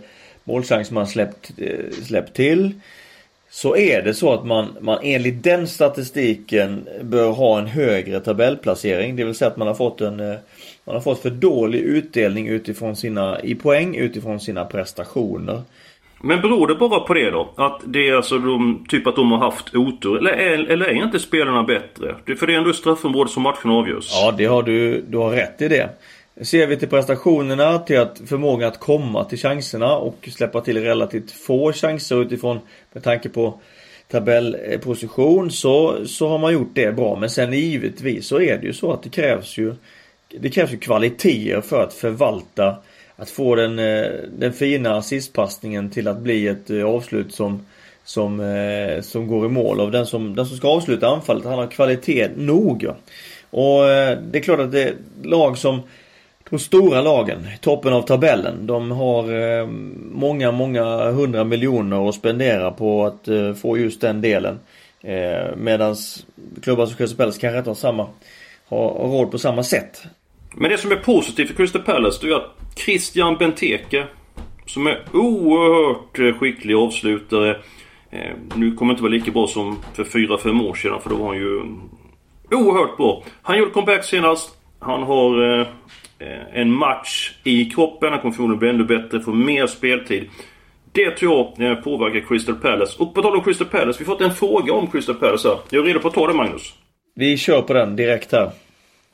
målchans 0.52 0.92
man 0.92 1.08
släppt, 1.08 1.52
eh, 1.58 1.92
släppt 2.04 2.36
till. 2.36 2.72
Så 3.50 3.76
är 3.76 4.02
det 4.02 4.14
så 4.14 4.34
att 4.34 4.46
man, 4.46 4.78
man 4.82 5.00
enligt 5.04 5.44
den 5.44 5.68
statistiken 5.68 6.88
bör 7.02 7.32
ha 7.32 7.60
en 7.60 7.68
högre 7.68 8.20
tabellplacering. 8.20 9.16
Det 9.16 9.24
vill 9.24 9.36
säga 9.36 9.52
att 9.52 9.58
man 9.58 9.68
har 9.68 9.76
fått 9.76 10.02
en 10.02 10.20
eh, 10.20 10.36
man 10.86 10.96
har 10.96 11.02
fått 11.02 11.22
för 11.22 11.30
dålig 11.30 11.80
utdelning 11.80 12.48
utifrån 12.48 12.96
sina, 12.96 13.42
i 13.42 13.56
poäng 13.56 13.96
utifrån 13.96 14.40
sina 14.40 14.66
prestationer. 14.66 15.62
Men 16.24 16.42
beror 16.42 16.68
det 16.68 16.76
bara 16.76 17.00
på 17.00 17.14
det 17.14 17.30
då? 17.30 17.54
Att 17.56 17.82
det 17.86 18.10
är 18.10 18.16
alltså 18.16 18.38
de, 18.38 18.86
typ 18.90 19.08
att 19.08 19.16
de 19.16 19.32
har 19.32 19.38
haft 19.38 19.76
otur? 19.76 20.18
Eller 20.18 20.32
är, 20.32 20.70
eller 20.70 20.86
är 20.86 21.04
inte 21.04 21.20
spelarna 21.20 21.64
bättre? 21.64 22.16
För 22.38 22.48
det 22.48 22.54
är 22.54 22.58
ändå 22.58 22.74
straffområdet 22.74 23.32
som 23.32 23.44
matchen 23.44 23.72
avgörs. 23.72 24.10
Ja, 24.14 24.34
det 24.38 24.46
har 24.46 24.64
du, 24.64 25.02
du 25.02 25.18
har 25.18 25.32
rätt 25.32 25.62
i 25.62 25.68
det. 25.68 25.90
Ser 26.42 26.68
vi 26.68 26.78
till 26.78 26.90
prestationerna, 26.90 27.80
till 27.80 28.00
att 28.00 28.22
förmågan 28.26 28.68
att 28.68 28.80
komma 28.80 29.24
till 29.24 29.38
chanserna 29.38 29.98
och 29.98 30.30
släppa 30.32 30.62
till 30.62 30.84
relativt 30.84 31.32
få 31.32 31.74
chanser 31.74 32.22
utifrån 32.22 32.60
med 32.94 33.04
tanke 33.04 33.30
på 33.30 33.60
tabellposition 34.08 35.52
så, 35.52 36.06
så 36.06 36.28
har 36.28 36.38
man 36.38 36.54
gjort 36.54 36.72
det 36.74 36.96
bra. 36.96 37.16
Men 37.16 37.30
sen 37.30 37.54
givetvis 37.54 38.28
så 38.28 38.42
är 38.42 38.58
det 38.58 38.66
ju 38.66 38.74
så 38.74 38.94
att 38.94 39.04
det 39.04 39.10
krävs 39.10 39.58
ju 39.58 39.74
Det 40.40 40.50
krävs 40.50 40.72
ju 40.72 40.78
kvaliteter 40.78 41.62
för 41.62 41.84
att 41.84 41.94
förvalta 41.94 42.76
att 43.16 43.30
få 43.30 43.56
den, 43.56 43.80
eh, 43.80 44.08
den 44.38 44.54
fina 44.54 44.98
assistpassningen 44.98 45.90
till 45.90 46.08
att 46.08 46.20
bli 46.20 46.48
ett 46.48 46.70
eh, 46.70 46.86
avslut 46.86 47.34
som 47.34 47.66
som, 48.04 48.40
eh, 48.40 49.02
som 49.02 49.28
går 49.28 49.46
i 49.46 49.50
mål 49.50 49.80
av 49.80 49.92
den 49.92 50.06
som, 50.06 50.36
den 50.36 50.46
som 50.46 50.58
ska 50.58 50.68
avsluta 50.68 51.08
anfallet 51.08 51.46
han 51.46 51.60
har 51.60 51.68
kvalitet 51.68 52.30
nog. 52.36 52.88
Och 53.50 53.84
det 54.32 54.38
är 54.38 54.40
klart 54.40 54.60
att 54.60 54.72
det 54.72 54.84
är 54.84 54.96
lag 55.24 55.58
som 55.58 55.82
de 56.52 56.60
stora 56.60 57.02
lagen, 57.02 57.48
toppen 57.62 57.94
av 57.94 58.02
tabellen, 58.02 58.68
de 58.68 58.92
har 58.92 59.24
eh, 59.60 59.68
många, 60.12 60.52
många 60.52 61.12
hundra 61.12 61.44
miljoner 61.44 62.10
att 62.10 62.16
spendera 62.16 62.72
på 62.72 63.06
att 63.06 63.28
eh, 63.28 63.54
få 63.54 63.78
just 63.78 64.02
den 64.02 64.22
delen. 64.22 64.60
Eh, 65.02 65.56
medans 65.58 66.26
klubbar 66.64 66.86
som 66.86 66.96
Crystal 66.96 67.18
Palace 67.18 67.42
kanske 67.42 67.58
inte 67.58 67.70
har 67.70 67.76
samma, 67.76 68.08
har 68.68 69.08
råd 69.08 69.32
på 69.32 69.38
samma 69.38 69.64
sätt. 69.64 70.04
Men 70.56 70.72
det 70.72 70.78
som 70.78 70.92
är 70.92 70.96
positivt 70.96 71.48
för 71.48 71.56
Crystal 71.56 71.82
Palace 71.82 72.26
det 72.26 72.32
är 72.32 72.36
att 72.36 72.80
Christian 72.86 73.38
Benteke 73.38 74.06
som 74.66 74.88
är 74.88 75.04
oerhört 75.14 76.38
skicklig 76.40 76.76
avslutare. 76.76 77.58
Eh, 78.10 78.36
nu 78.56 78.76
kommer 78.76 78.94
inte 78.94 79.04
vara 79.04 79.14
lika 79.14 79.32
bra 79.32 79.48
som 79.48 79.80
för 79.94 80.04
4-5 80.04 80.70
år 80.70 80.74
sedan 80.74 81.02
för 81.02 81.10
då 81.10 81.16
var 81.16 81.28
han 81.28 81.38
ju 81.38 81.62
oerhört 82.52 82.98
bra. 82.98 83.24
Han 83.42 83.58
gjorde 83.58 83.72
comeback 83.72 84.06
senast. 84.06 84.58
Han 84.80 85.04
har 85.04 85.60
eh, 85.60 85.68
en 86.54 86.72
match 86.72 87.34
i 87.44 87.66
kroppen. 87.66 88.12
Han 88.12 88.22
kommer 88.22 88.36
förmodligen 88.36 88.60
bli 88.60 88.70
ännu 88.70 88.84
bättre, 88.84 89.20
få 89.20 89.32
mer 89.32 89.68
speltid. 89.68 90.30
Det 90.92 91.12
tror 91.12 91.54
jag 91.58 91.84
påverkar 91.84 92.28
Crystal 92.28 92.56
Palace. 92.56 93.04
Och 93.04 93.14
på 93.14 93.22
tal 93.22 93.36
om 93.36 93.44
Crystal 93.44 93.68
Palace, 93.68 94.00
vi 94.00 94.06
har 94.06 94.14
fått 94.14 94.22
en 94.22 94.34
fråga 94.34 94.74
om 94.74 94.88
Crystal 94.88 95.16
Palace 95.16 95.48
här. 95.48 95.58
Jag 95.70 95.82
är 95.82 95.88
redo 95.88 96.00
på 96.00 96.08
att 96.08 96.14
ta 96.14 96.28
det 96.28 96.34
Magnus. 96.34 96.74
Vi 97.16 97.38
kör 97.38 97.62
på 97.62 97.74
den 97.74 97.96
direkt 97.96 98.32
här. 98.32 98.52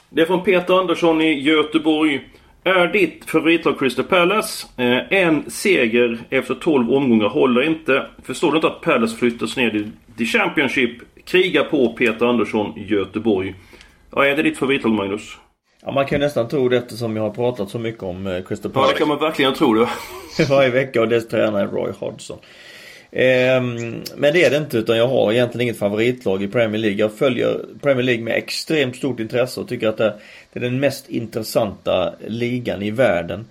Det 0.10 0.22
är 0.22 0.26
från 0.26 0.44
Peter 0.44 0.80
Andersson 0.80 1.22
i 1.22 1.42
Göteborg. 1.42 2.22
Är 2.64 2.88
ditt 2.88 3.26
favoritlag 3.26 3.80
Crystal 3.80 4.06
Palace? 4.06 4.68
Eh, 4.78 5.20
en 5.20 5.52
seger 5.52 6.20
efter 6.30 6.56
12 6.56 6.92
omgångar 6.94 7.28
håller 7.28 7.62
inte. 7.62 8.06
Förstår 8.24 8.52
du 8.52 8.56
inte 8.56 8.68
att 8.68 8.82
Palace 8.82 9.18
flyttas 9.18 9.58
ner 9.58 9.70
till 9.70 9.92
The 10.18 10.26
Championship? 10.26 10.92
Kriga 11.26 11.64
på 11.64 11.94
Peter 11.94 12.26
Andersson, 12.26 12.74
Göteborg. 12.76 13.56
Ja, 14.16 14.26
är 14.26 14.36
det 14.36 14.44
ditt 14.44 14.58
favoritlag 14.58 14.94
Magnus? 14.94 15.38
Ja, 15.82 15.92
man 15.92 16.06
kan 16.06 16.20
nästan 16.20 16.48
tro 16.48 16.70
det 16.70 16.78
eftersom 16.78 17.16
jag 17.16 17.24
har 17.24 17.30
pratat 17.30 17.70
så 17.70 17.80
mycket 17.80 18.04
om 18.04 18.28
eh, 18.28 18.44
Crystal 18.44 18.72
Palace. 18.72 18.90
Ja, 18.90 18.94
det 18.94 19.00
kan 19.00 19.08
man 19.08 19.20
verkligen 19.20 19.54
tro 19.54 19.74
det. 19.74 19.90
Varje 20.50 20.70
vecka 20.70 21.02
och 21.02 21.08
dess 21.08 21.28
tränare 21.28 21.66
Roy 21.66 21.92
Hodgson. 22.00 22.38
Ehm, 23.12 24.02
men 24.16 24.34
det 24.34 24.44
är 24.44 24.50
det 24.50 24.58
inte 24.58 24.78
utan 24.78 24.98
jag 24.98 25.08
har 25.08 25.32
egentligen 25.32 25.62
inget 25.62 25.80
favoritlag 25.80 26.44
i 26.44 26.48
Premier 26.48 26.82
League. 26.82 27.00
Jag 27.00 27.14
följer 27.14 27.66
Premier 27.82 28.04
League 28.04 28.24
med 28.24 28.34
extremt 28.34 28.96
stort 28.96 29.20
intresse 29.20 29.60
och 29.60 29.68
tycker 29.68 29.88
att 29.88 29.98
det, 29.98 30.14
är 30.54 30.60
den 30.60 30.80
mest 30.80 31.10
intressanta 31.10 32.14
ligan 32.28 32.82
i 32.82 32.92
världen. 32.92 33.46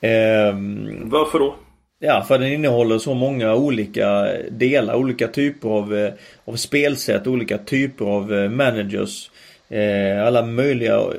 Ehm, 0.00 1.10
Varför 1.10 1.38
då? 1.38 1.54
Ja, 1.98 2.24
för 2.28 2.38
den 2.38 2.52
innehåller 2.52 2.98
så 2.98 3.14
många 3.14 3.54
olika 3.54 4.28
delar, 4.50 4.94
olika 4.94 5.28
typer 5.28 5.68
av, 5.68 5.96
eh, 5.96 6.12
av 6.44 6.56
spelsätt, 6.56 7.26
olika 7.26 7.58
typer 7.58 8.04
av 8.04 8.34
eh, 8.34 8.50
managers. 8.50 9.30
Eh, 9.70 10.26
alla 10.26 10.42
möjliga 10.42 10.94
eh, 10.94 11.10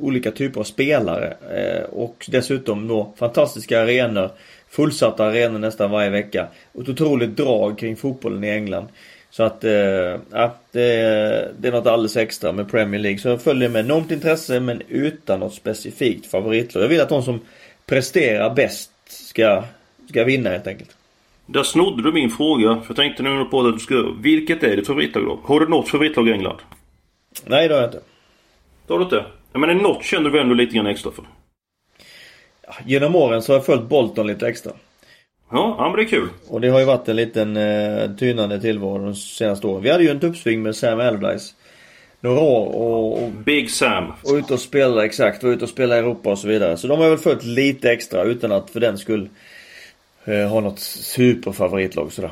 olika 0.00 0.30
typer 0.30 0.60
av 0.60 0.64
spelare. 0.64 1.34
Eh, 1.54 1.82
och 1.82 2.26
dessutom 2.28 2.88
då 2.88 3.12
fantastiska 3.16 3.82
arenor 3.82 4.30
fullsatta 4.70 5.24
arenor 5.24 5.58
nästan 5.58 5.90
varje 5.90 6.10
vecka. 6.10 6.46
Ett 6.80 6.88
otroligt 6.88 7.36
drag 7.36 7.78
kring 7.78 7.96
fotbollen 7.96 8.44
i 8.44 8.50
England. 8.50 8.88
Så 9.30 9.42
att, 9.42 9.64
eh, 9.64 9.72
ja, 10.32 10.54
det, 10.72 11.52
det 11.58 11.68
är 11.68 11.72
något 11.72 11.86
alldeles 11.86 12.16
extra 12.16 12.52
med 12.52 12.70
Premier 12.70 13.00
League. 13.00 13.18
Så 13.18 13.28
jag 13.28 13.42
följer 13.42 13.68
med 13.68 13.84
enormt 13.84 14.10
intresse 14.10 14.60
men 14.60 14.82
utan 14.88 15.40
något 15.40 15.54
specifikt 15.54 16.26
favoritlag. 16.26 16.84
Jag 16.84 16.88
vill 16.88 17.00
att 17.00 17.08
de 17.08 17.22
som 17.22 17.40
presterar 17.86 18.54
bäst 18.54 18.90
ska, 19.06 19.64
ska 20.08 20.24
vinna 20.24 20.50
helt 20.50 20.66
enkelt. 20.66 20.96
Där 21.46 21.62
snodde 21.62 22.02
du 22.02 22.12
min 22.12 22.30
fråga. 22.30 22.68
För 22.68 22.84
jag 22.88 22.96
tänkte 22.96 23.22
nu 23.22 23.44
på 23.44 23.60
att 23.60 23.74
du 23.74 23.78
ska... 23.78 24.14
Vilket 24.20 24.62
är 24.62 24.76
ditt 24.76 24.86
favoritlag 24.86 25.24
då? 25.24 25.40
Har 25.44 25.60
du 25.60 25.68
något 25.68 25.88
favoritlag 25.88 26.28
i 26.28 26.32
England? 26.32 26.58
Nej 27.44 27.68
det 27.68 27.74
har 27.74 27.80
jag 27.80 27.88
inte. 27.88 28.00
Det 28.86 28.92
har 28.92 28.98
du 28.98 29.04
inte? 29.04 29.24
Men 29.52 29.78
något 29.78 30.04
känner 30.04 30.30
du 30.30 30.40
ändå 30.40 30.54
lite 30.54 30.76
grann 30.76 30.86
extra 30.86 31.12
för? 31.12 31.24
Genom 32.86 33.16
åren 33.16 33.42
så 33.42 33.52
har 33.52 33.58
jag 33.58 33.66
följt 33.66 33.88
Bolton 33.88 34.26
lite 34.26 34.48
extra. 34.48 34.72
Ja, 35.50 35.74
ja 35.78 35.88
men 35.88 35.96
det 35.96 36.02
är 36.02 36.08
kul. 36.08 36.28
Och 36.48 36.60
det 36.60 36.68
har 36.68 36.78
ju 36.78 36.84
varit 36.84 37.08
en 37.08 37.16
liten 37.16 37.56
eh, 37.56 38.10
tynande 38.16 38.60
tillvaro 38.60 39.04
de 39.04 39.14
senaste 39.14 39.66
åren. 39.66 39.82
Vi 39.82 39.90
hade 39.90 40.04
ju 40.04 40.10
en 40.10 40.20
uppsving 40.20 40.62
med 40.62 40.76
Sam 40.76 41.00
Allardyce. 41.00 41.54
Några 42.20 42.40
år 42.40 42.74
och, 42.74 43.22
och... 43.22 43.30
Big 43.30 43.70
Sam. 43.70 44.12
Och 44.24 44.34
ute 44.34 44.54
och 44.54 44.60
spela, 44.60 45.04
exakt. 45.04 45.44
Och 45.44 45.48
ute 45.48 45.64
och 45.64 45.70
spela 45.70 45.96
i 45.96 45.98
Europa 45.98 46.30
och 46.30 46.38
så 46.38 46.48
vidare. 46.48 46.76
Så 46.76 46.86
de 46.86 46.98
har 46.98 47.08
väl 47.08 47.18
följt 47.18 47.44
lite 47.44 47.92
extra 47.92 48.22
utan 48.22 48.52
att 48.52 48.70
för 48.70 48.80
den 48.80 48.98
skull 48.98 49.28
eh, 50.24 50.48
ha 50.48 50.60
något 50.60 50.78
superfavoritlag 50.78 52.12
sådär. 52.12 52.30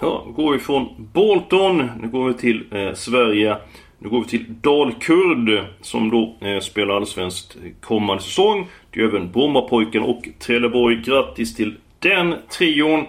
Ja, 0.00 0.26
går 0.36 0.52
vi 0.52 0.58
från 0.58 1.10
Bolton. 1.12 1.90
Nu 2.00 2.08
går 2.08 2.28
vi 2.28 2.34
till 2.34 2.64
eh, 2.72 2.94
Sverige. 2.94 3.56
Nu 3.98 4.08
går 4.08 4.20
vi 4.20 4.26
till 4.26 4.44
Dalkurd 4.60 5.64
som 5.80 6.10
då 6.10 6.46
eh, 6.46 6.60
spelar 6.60 6.96
allsvenskt 6.96 7.56
kommande 7.80 8.22
säsong. 8.22 8.66
Det 8.90 9.00
är 9.00 9.04
även 9.04 9.32
Brommapojken 9.32 10.02
och 10.02 10.28
Trelleborg. 10.38 11.02
Grattis 11.04 11.54
till 11.54 11.74
den 11.98 12.34
trion. 12.50 13.00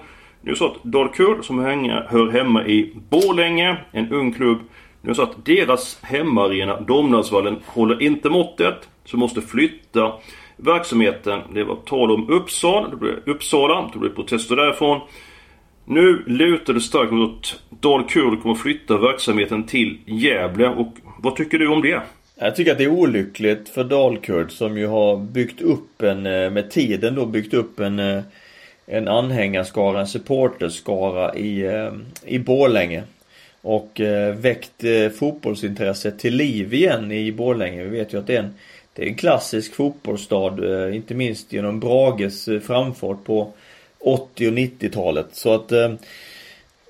Nu 0.42 0.50
är 0.50 0.54
det 0.54 0.56
så 0.56 0.66
att 0.66 0.84
Dalkurd 0.84 1.46
som 1.46 1.60
hör 1.60 2.32
hemma 2.32 2.66
i 2.66 2.94
Borlänge, 3.10 3.78
en 3.92 4.12
ung 4.12 4.34
klubb. 4.34 4.58
Nu 5.02 5.08
är 5.08 5.12
det 5.12 5.16
så 5.16 5.24
att 5.24 5.46
deras 5.46 6.00
hemmaarena 6.02 6.80
Domnarsvallen 6.80 7.56
håller 7.66 8.02
inte 8.02 8.30
måttet. 8.30 8.90
Så 9.06 9.18
måste 9.18 9.42
flytta 9.42 10.14
verksamheten. 10.58 11.40
Det 11.54 11.64
var 11.64 11.76
tal 11.76 12.12
om 12.12 12.30
Uppsala, 12.30 12.88
det 12.88 12.96
blev 12.96 13.16
Uppsala, 13.26 13.90
det 13.94 14.00
blev 14.00 14.10
protester 14.10 14.56
därifrån. 14.56 15.02
Nu 15.92 16.24
lutar 16.28 16.74
det 16.74 16.82
starkt 16.82 17.12
mot 17.12 17.62
att 17.72 17.82
Dalkurd 17.82 18.42
kommer 18.42 18.56
att 18.56 18.62
flytta 18.62 18.98
verksamheten 18.98 19.64
till 19.64 19.98
Gävle. 20.06 20.68
Och 20.68 20.94
vad 21.20 21.36
tycker 21.36 21.60
du 21.60 21.68
om 21.68 21.82
det? 21.82 22.02
Jag 22.36 22.56
tycker 22.56 22.72
att 22.72 22.78
det 22.78 22.84
är 22.84 22.92
olyckligt 22.92 23.70
för 23.70 23.84
Dalkurd 23.84 24.52
som 24.52 24.78
ju 24.78 24.88
har 24.88 25.18
byggt 25.18 25.62
upp 25.62 26.02
en, 26.02 26.26
eh, 26.26 26.50
med 26.50 26.72
tiden 26.72 27.16
då 27.16 27.26
byggt 27.26 27.54
upp 27.54 27.80
en 27.80 28.00
eh, 28.00 28.22
en 28.86 29.08
anhängarskara, 29.08 30.00
en 30.00 30.08
supporterskara 30.08 31.36
i, 31.36 31.62
eh, 31.62 31.92
i 32.26 32.40
Borlänge. 32.40 33.04
Och 33.62 34.02
väckt 34.36 34.84
fotbollsintresset 35.20 36.20
till 36.20 36.36
liv 36.36 36.74
igen 36.74 37.12
i 37.12 37.32
Borlänge. 37.32 37.84
Vi 37.84 37.90
vet 37.90 38.14
ju 38.14 38.18
att 38.18 38.28
det 38.28 38.36
är 38.36 38.44
en, 38.44 38.54
det 38.94 39.04
är 39.04 39.08
en 39.08 39.16
klassisk 39.16 39.76
fotbollsstad, 39.76 40.58
inte 40.94 41.14
minst 41.14 41.54
genom 41.54 41.80
Brages 41.80 42.50
framfart 42.66 43.24
på 43.24 43.54
80 44.00 44.48
och 44.48 44.54
90-talet. 44.54 45.28
Så 45.32 45.54
att 45.54 45.72
eh, 45.72 45.94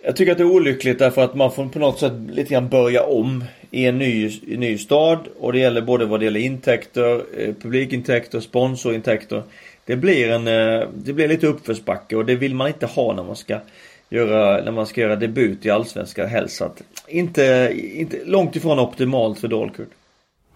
jag 0.04 0.16
tycker 0.16 0.32
att 0.32 0.38
det 0.38 0.44
är 0.44 0.52
olyckligt 0.52 1.00
därför 1.00 1.24
att 1.24 1.36
man 1.36 1.52
får 1.52 1.66
på 1.66 1.80
något 1.80 2.00
sätt 2.00 2.14
lite 2.30 2.54
grann 2.54 2.70
börja 2.70 3.04
om 3.04 3.44
i 3.72 3.86
en 3.86 3.98
ny, 3.98 4.28
i 4.28 4.54
en 4.54 4.60
ny 4.60 4.78
stad. 4.78 5.20
Och 5.40 5.54
det 5.54 5.60
gäller 5.60 5.82
både 5.82 6.06
vad 6.06 6.20
det 6.20 6.24
gäller 6.24 6.40
intäkter, 6.40 7.22
eh, 7.38 7.54
publikintäkter, 7.62 8.40
sponsorintäkter. 8.40 9.44
Det 9.86 9.96
blir 9.96 10.30
en, 10.30 10.48
eh, 10.48 10.88
det 10.94 11.14
blir 11.14 11.28
lite 11.28 11.48
uppförsbacke 11.48 12.16
och 12.16 12.26
det 12.26 12.36
vill 12.36 12.56
man 12.56 12.68
inte 12.68 12.86
ha 12.86 13.14
när 13.14 13.24
man 13.24 13.36
ska 13.36 13.60
göra, 14.10 14.64
när 14.64 14.72
man 14.72 14.86
ska 14.86 15.02
göra 15.02 15.16
debut 15.16 15.66
i 15.66 15.70
Allsvenskan 15.70 16.30
helst. 16.30 16.58
Så 16.58 16.66
att 16.66 16.84
inte, 17.08 17.74
inte, 17.94 18.18
långt 18.26 18.56
ifrån 18.56 18.80
optimalt 18.80 19.40
för 19.40 19.48
Dalkurd. 19.48 19.88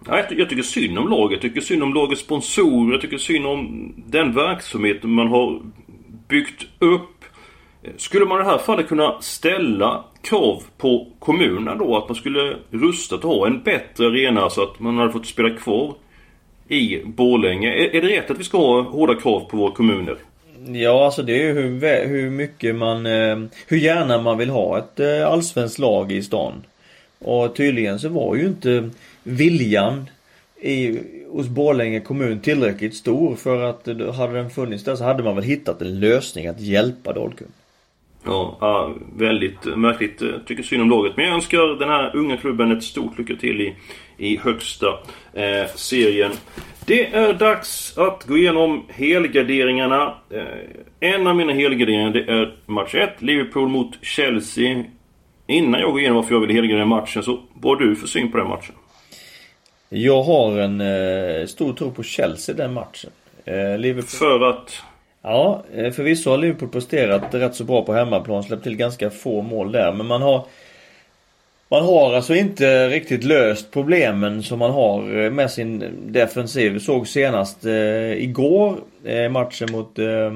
Ja, 0.06 0.16
jag, 0.16 0.38
jag 0.38 0.48
tycker 0.48 0.62
synd 0.62 0.98
om 0.98 1.08
laget. 1.08 1.42
Jag 1.42 1.42
tycker 1.42 1.60
synd 1.60 1.82
om 1.82 1.94
lagets 1.94 2.20
sponsorer. 2.22 2.92
Jag 2.92 3.00
tycker 3.00 3.18
synd 3.18 3.46
om 3.46 3.92
den 4.06 4.34
verksamhet 4.34 5.02
man 5.02 5.28
har 5.28 5.60
byggt 6.34 6.66
upp. 6.78 7.24
Skulle 7.96 8.24
man 8.26 8.40
i 8.40 8.44
det 8.44 8.50
här 8.50 8.58
fallet 8.58 8.88
kunna 8.88 9.20
ställa 9.20 10.04
krav 10.22 10.62
på 10.78 11.06
kommunen 11.18 11.78
då 11.78 11.96
att 11.96 12.08
man 12.08 12.16
skulle 12.16 12.56
rusta 12.70 13.16
och 13.16 13.22
ha 13.22 13.46
en 13.46 13.62
bättre 13.62 14.06
arena 14.06 14.50
så 14.50 14.62
att 14.62 14.80
man 14.80 14.98
hade 14.98 15.12
fått 15.12 15.26
spela 15.26 15.50
kvar 15.50 15.94
i 16.68 17.02
Borlänge? 17.04 17.72
Är, 17.72 17.94
är 17.94 18.02
det 18.02 18.08
rätt 18.08 18.30
att 18.30 18.38
vi 18.38 18.44
ska 18.44 18.58
ha 18.58 18.82
hårda 18.82 19.14
krav 19.14 19.40
på 19.40 19.56
våra 19.56 19.74
kommuner? 19.74 20.16
Ja, 20.66 21.04
alltså 21.04 21.22
det 21.22 21.32
är 21.32 21.46
ju 21.46 21.52
hur, 21.52 22.06
hur 22.06 22.30
mycket 22.30 22.74
man... 22.74 23.06
Eh, 23.06 23.38
hur 23.66 23.76
gärna 23.76 24.22
man 24.22 24.38
vill 24.38 24.50
ha 24.50 24.78
ett 24.78 25.00
eh, 25.00 25.26
allsvenskt 25.26 25.78
lag 25.78 26.12
i 26.12 26.22
stan. 26.22 26.52
Och 27.18 27.56
tydligen 27.56 27.98
så 27.98 28.08
var 28.08 28.36
ju 28.36 28.46
inte 28.46 28.90
viljan 29.22 30.10
i, 30.60 30.98
hos 31.34 31.48
Borlänge 31.48 32.00
kommun 32.00 32.40
tillräckligt 32.40 32.94
stor 32.94 33.36
för 33.36 33.62
att 33.62 33.86
hade 34.16 34.32
den 34.32 34.50
funnits 34.50 34.84
där 34.84 34.96
så 34.96 35.04
hade 35.04 35.22
man 35.22 35.34
väl 35.34 35.44
hittat 35.44 35.82
en 35.82 36.00
lösning 36.00 36.46
att 36.46 36.60
hjälpa 36.60 37.12
Dalkurd. 37.12 37.48
Ja, 38.24 38.56
ja, 38.60 38.94
väldigt 39.16 39.76
märkligt. 39.76 40.22
Tycker 40.46 40.62
synd 40.62 40.82
om 40.82 40.90
laget. 40.90 41.16
Men 41.16 41.24
jag 41.24 41.34
önskar 41.34 41.78
den 41.78 41.88
här 41.88 42.16
unga 42.16 42.36
klubben 42.36 42.72
ett 42.72 42.82
stort 42.82 43.18
lycka 43.18 43.36
till 43.36 43.60
i, 43.60 43.74
i 44.16 44.36
högsta 44.36 44.86
eh, 45.32 45.66
serien. 45.74 46.32
Det 46.86 47.14
är 47.14 47.32
dags 47.32 47.98
att 47.98 48.24
gå 48.26 48.36
igenom 48.36 48.84
helgarderingarna. 48.88 50.14
Eh, 50.30 50.44
en 51.00 51.26
av 51.26 51.36
mina 51.36 51.52
helgarderingar 51.52 52.10
det 52.10 52.32
är 52.32 52.56
match 52.66 52.94
1, 52.94 53.22
Liverpool 53.22 53.68
mot 53.68 54.04
Chelsea. 54.04 54.84
Innan 55.46 55.80
jag 55.80 55.90
går 55.90 56.00
igenom 56.00 56.16
varför 56.16 56.34
jag 56.34 56.40
vill 56.40 56.50
helgardera 56.50 56.86
matchen 56.86 57.22
så 57.22 57.40
vad 57.54 57.78
har 57.78 57.86
du 57.86 57.96
för 57.96 58.06
syn 58.06 58.30
på 58.30 58.38
den 58.38 58.48
matchen? 58.48 58.74
Jag 59.96 60.22
har 60.22 60.58
en 60.58 60.80
eh, 60.80 61.46
stor 61.46 61.72
tro 61.72 61.90
på 61.90 62.02
Chelsea 62.02 62.54
den 62.54 62.72
matchen. 62.72 63.10
Eh, 63.44 63.78
Liverpool... 63.78 64.08
För 64.08 64.50
att? 64.50 64.82
Ja, 65.22 65.64
eh, 65.74 65.92
förvisso 65.92 66.30
har 66.30 66.38
Liverpool 66.38 66.68
presterat 66.68 67.34
rätt 67.34 67.54
så 67.54 67.64
bra 67.64 67.84
på 67.84 67.92
hemmaplan. 67.92 68.42
Släppt 68.42 68.62
till 68.62 68.76
ganska 68.76 69.10
få 69.10 69.42
mål 69.42 69.72
där. 69.72 69.92
Men 69.92 70.06
man 70.06 70.22
har 70.22 70.46
man 71.68 71.84
har 71.84 72.14
alltså 72.14 72.34
inte 72.34 72.88
riktigt 72.88 73.24
löst 73.24 73.70
problemen 73.70 74.42
som 74.42 74.58
man 74.58 74.70
har 74.70 75.24
eh, 75.24 75.30
med 75.30 75.50
sin 75.50 75.84
defensiv. 76.06 76.72
Vi 76.72 76.80
såg 76.80 77.08
senast 77.08 77.64
eh, 77.64 78.12
igår 78.12 78.76
eh, 79.04 79.30
matchen 79.30 79.68
mot... 79.72 79.98
Eh, 79.98 80.32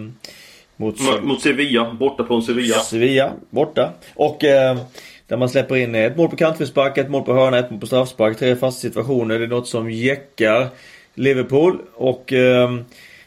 mot, 0.77 1.23
mot 1.23 1.43
Sevilla, 1.43 1.93
borta 1.93 2.25
på 2.25 2.41
Sevilla. 2.41 2.75
Sevilla, 2.75 3.33
borta. 3.51 3.93
Och 4.15 4.45
eh, 4.45 4.79
där 5.29 5.37
man 5.37 5.49
släpper 5.49 5.77
in 5.77 5.95
ett 5.95 6.17
mål 6.17 6.29
på 6.29 6.37
kantfrispark, 6.37 6.99
ett 6.99 7.11
mål 7.11 7.23
på 7.23 7.35
hörna, 7.35 7.59
ett 7.59 7.71
mål 7.71 7.81
på 7.81 7.87
straffspark. 7.87 8.39
Tre 8.39 8.57
fasta 8.57 8.81
situationer. 8.81 9.39
Det 9.39 9.45
är 9.45 9.49
något 9.49 9.69
som 9.69 9.91
jäckar 9.91 10.69
Liverpool. 11.15 11.79
Och 11.95 12.33
eh, 12.33 12.71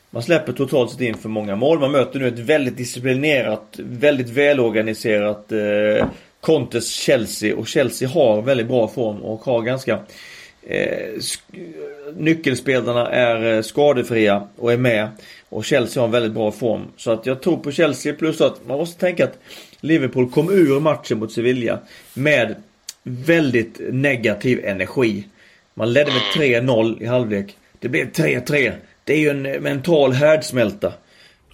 man 0.10 0.24
släpper 0.24 0.54
totalt 0.54 0.92
sett 0.92 1.02
in 1.02 1.18
för 1.18 1.30
många 1.30 1.56
mål. 1.56 1.80
Man 1.80 1.92
möter 1.92 2.20
nu 2.20 2.28
ett 2.28 2.40
väldigt 2.40 2.78
disciplinerat, 2.78 3.76
väldigt 3.78 4.30
välorganiserat 4.30 5.52
eh, 5.52 6.08
Contes 6.42 6.94
Chelsea 6.94 7.56
och 7.56 7.68
Chelsea 7.68 8.10
har 8.10 8.42
väldigt 8.42 8.68
bra 8.68 8.88
form 8.88 9.22
och 9.22 9.40
har 9.40 9.62
ganska 9.62 10.00
eh, 10.64 11.22
Nyckelspelarna 12.16 13.08
är 13.12 13.56
eh, 13.56 13.62
skadefria 13.62 14.48
och 14.56 14.74
är 14.74 14.78
med. 14.78 15.10
Och 15.50 15.66
Chelsea 15.66 16.02
har 16.02 16.08
en 16.08 16.12
väldigt 16.12 16.32
bra 16.32 16.52
form. 16.52 16.82
Så 16.98 17.12
att 17.12 17.26
jag 17.26 17.42
tror 17.42 17.58
på 17.58 17.72
Chelsea 17.72 18.14
plus 18.14 18.42
att 18.42 18.68
man 18.68 18.78
måste 18.78 19.00
tänka 19.00 19.24
att 19.24 19.40
Liverpool 19.80 20.30
kom 20.30 20.50
ur 20.50 20.80
matchen 20.80 21.20
mot 21.20 21.32
Sevilla 21.32 21.80
med 22.14 22.56
väldigt 23.04 23.80
negativ 23.92 24.66
energi. 24.66 25.28
Man 25.74 25.94
ledde 25.94 26.12
med 26.12 26.44
3-0 26.44 27.04
i 27.04 27.06
halvlek. 27.06 27.58
Det 27.80 27.90
blev 27.90 28.12
3-3. 28.12 28.74
Det 29.04 29.14
är 29.14 29.18
ju 29.18 29.30
en 29.30 29.42
mental 29.42 30.14
härdsmälta. 30.14 30.94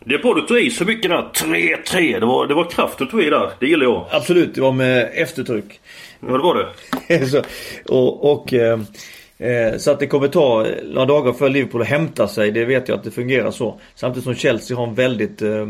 Det 0.08 0.16
är 0.16 0.20
bra 0.20 0.34
du 0.34 0.42
tog 0.42 0.60
i 0.60 0.72
så 0.72 0.86
mycket 0.86 1.12
där. 1.12 1.30
3-3. 1.34 2.20
Det 2.20 2.26
var, 2.26 2.48
det 2.48 2.54
var 2.54 2.70
kraft 2.70 2.98
du 2.98 3.06
tog 3.06 3.22
i 3.22 3.30
där. 3.30 3.52
Det 3.60 3.68
gillar 3.68 3.86
jag. 3.86 4.06
Absolut. 4.12 4.56
Det 4.56 4.62
var 4.62 4.72
med 4.72 5.10
eftertryck. 5.14 5.80
Ja, 6.20 6.28
det 6.28 6.44
var 6.44 6.74
det. 7.08 7.28
så, 7.28 7.42
och, 7.94 8.32
och 8.32 8.54
eh, 8.54 8.80
eh, 9.38 9.78
så 9.78 9.92
att 9.92 10.00
det 10.00 10.08
kommer 10.08 10.28
ta 10.28 10.68
några 10.84 11.06
dagar 11.06 11.34
för 11.34 11.50
Liverpool 11.50 11.82
att 11.82 11.88
hämta 11.88 12.28
sig. 12.28 12.52
Det 12.52 12.66
vet 12.66 12.88
jag 12.88 12.98
att 12.98 13.04
det 13.04 13.12
fungerar 13.12 13.52
så. 13.52 13.80
Samtidigt 13.96 14.24
som 14.24 14.36
Chelsea 14.36 14.78
har 14.78 14.88
en 14.88 14.96
väldigt 14.96 15.42
eh, 15.42 15.66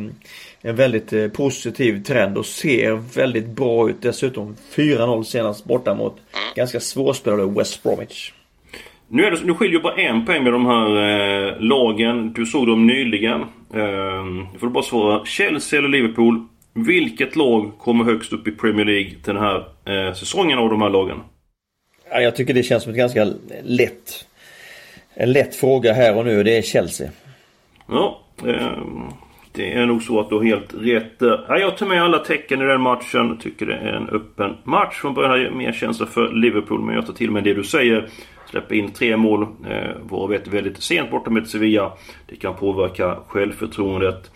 en 0.62 0.76
väldigt 0.76 1.14
eh, 1.14 1.28
positiv 1.28 2.04
trend 2.04 2.38
och 2.38 2.46
ser 2.46 2.92
väldigt 2.92 3.48
bra 3.48 3.90
ut. 3.90 4.02
Dessutom 4.02 4.56
4-0 4.76 5.24
senast 5.24 5.66
borta 5.66 5.94
mot 5.94 6.16
ganska 6.56 6.80
svårspelade 6.80 7.46
West 7.46 7.84
Bromwich. 7.84 8.32
Nu, 9.10 9.26
är 9.26 9.32
det, 9.32 9.44
nu 9.44 9.54
skiljer 9.54 9.80
bara 9.80 9.96
en 9.96 10.26
poäng 10.26 10.44
med 10.44 10.54
de 10.54 10.66
här 10.66 10.96
eh, 10.96 11.60
lagen. 11.60 12.34
Du 12.34 12.46
såg 12.46 12.68
dem 12.68 12.88
nyligen. 12.88 13.42
Eh, 13.74 14.26
får 14.60 14.68
du 14.68 14.70
bara 14.70 14.84
svara. 14.84 15.26
Chelsea 15.26 15.80
eller 15.80 15.90
Liverpool? 15.90 16.48
Vilket 16.74 17.36
lag 17.36 17.72
kommer 17.78 18.04
högst 18.04 18.34
upp 18.34 18.48
i 18.48 18.52
Premier 18.52 18.86
League 18.86 19.12
den 19.26 19.38
här 19.38 19.58
eh, 19.86 20.14
säsongen 20.14 20.58
av 20.58 20.70
de 20.70 20.82
här 20.82 20.90
lagen? 20.90 21.18
Ja, 22.12 22.20
jag 22.20 22.36
tycker 22.36 22.54
det 22.54 22.64
känns 22.64 22.84
som 22.84 22.92
ett 22.92 22.98
ganska 22.98 23.28
lätt... 23.64 24.26
En 25.14 25.32
lätt 25.32 25.56
fråga 25.56 25.94
här 25.94 26.18
och 26.18 26.26
nu. 26.26 26.44
Det 26.44 26.58
är 26.58 26.62
Chelsea. 26.62 27.10
Ja. 27.88 28.22
Eh, 28.46 28.78
det 29.52 29.74
är 29.74 29.86
nog 29.86 30.04
så 30.04 30.20
att 30.20 30.30
du 30.30 30.36
har 30.36 30.44
helt 30.44 30.74
rätt. 30.74 31.14
Ja, 31.20 31.58
jag 31.58 31.78
tar 31.78 31.86
med 31.86 32.04
alla 32.04 32.20
tecken 32.20 32.62
i 32.62 32.66
den 32.66 32.82
matchen. 32.82 33.38
Tycker 33.38 33.66
det 33.66 33.76
är 33.76 33.94
en 33.94 34.10
öppen 34.10 34.58
match. 34.64 34.96
Från 34.96 35.14
början 35.14 35.32
har 35.32 35.38
jag 35.38 35.56
mer 35.56 35.72
känsla 35.72 36.06
för 36.06 36.34
Liverpool. 36.34 36.82
Men 36.82 36.96
jag 36.96 37.06
tar 37.06 37.14
till 37.14 37.32
mig 37.32 37.42
det 37.42 37.54
du 37.54 37.64
säger. 37.64 38.10
Släpper 38.50 38.76
in 38.76 38.92
tre 38.92 39.18
mål, 39.18 39.42
eh, 39.42 39.96
varav 40.02 40.34
ett 40.34 40.48
väldigt 40.48 40.84
sent 40.84 41.12
borta 41.12 41.30
med 41.30 41.48
Sevilla. 41.48 41.92
Det 42.28 42.36
kan 42.36 42.56
påverka 42.56 43.18
självförtroendet. 43.28 44.32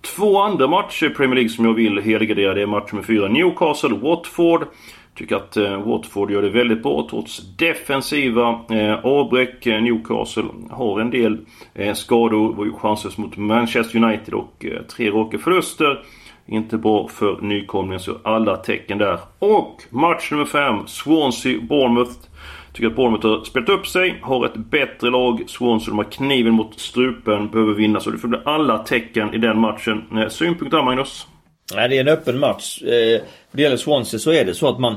Två 0.00 0.40
andra 0.40 0.66
matcher 0.66 1.06
i 1.06 1.10
Premier 1.10 1.34
League 1.34 1.48
som 1.48 1.64
jag 1.64 1.74
vill 1.74 1.98
helgardera. 1.98 2.54
Det 2.54 2.62
är 2.62 2.66
match 2.66 2.92
nummer 2.92 3.04
fyra. 3.06 3.28
Newcastle-Watford. 3.28 4.66
Tycker 5.14 5.36
att 5.36 5.56
eh, 5.56 5.82
Watford 5.82 6.30
gör 6.30 6.42
det 6.42 6.50
väldigt 6.50 6.82
bra 6.82 7.06
trots 7.10 7.56
defensiva 7.56 8.60
eh, 8.70 9.04
avbräck. 9.04 9.66
Eh, 9.66 9.82
Newcastle 9.82 10.44
har 10.70 11.00
en 11.00 11.10
del 11.10 11.38
eh, 11.74 11.94
skador. 11.94 12.54
Var 12.54 12.64
ju 12.64 12.72
chanslös 12.72 13.18
mot 13.18 13.36
Manchester 13.36 14.04
United 14.04 14.34
och 14.34 14.64
eh, 14.64 14.82
tre 14.82 15.10
raka 15.10 15.38
förluster. 15.38 16.04
Inte 16.46 16.78
bra 16.78 17.08
för 17.08 17.40
nykomlingen 17.40 18.00
så 18.00 18.16
alla 18.22 18.56
tecken 18.56 18.98
där. 18.98 19.18
Och 19.38 19.82
match 19.90 20.30
nummer 20.30 20.44
5. 20.44 20.76
Swansea-Bournemouth. 20.86 22.28
Tycker 22.74 22.88
att 22.88 22.96
Bournemouth 22.96 23.26
har 23.26 23.44
spelat 23.44 23.68
upp 23.68 23.86
sig, 23.86 24.18
har 24.22 24.46
ett 24.46 24.56
bättre 24.56 25.10
lag. 25.10 25.44
Swansea 25.46 25.90
de 25.90 25.98
har 25.98 26.04
kniven 26.04 26.52
mot 26.52 26.80
strupen, 26.80 27.48
behöver 27.48 27.74
vinna. 27.74 28.00
Så 28.00 28.10
det 28.10 28.18
får 28.18 28.28
bli 28.28 28.38
alla 28.44 28.78
tecken 28.78 29.34
i 29.34 29.38
den 29.38 29.58
matchen. 29.58 30.04
Eh, 30.18 30.28
synpunkt 30.28 30.70
där, 30.70 30.82
Magnus? 30.82 31.26
Nej, 31.74 31.88
det 31.88 31.96
är 31.96 32.00
en 32.00 32.08
öppen 32.08 32.38
match. 32.38 32.82
Eh, 32.82 33.20
det 33.52 33.62
gäller 33.62 33.76
Swansea 33.76 34.20
så 34.20 34.32
är 34.32 34.44
det 34.44 34.54
så 34.54 34.68
att 34.68 34.80
man 34.80 34.96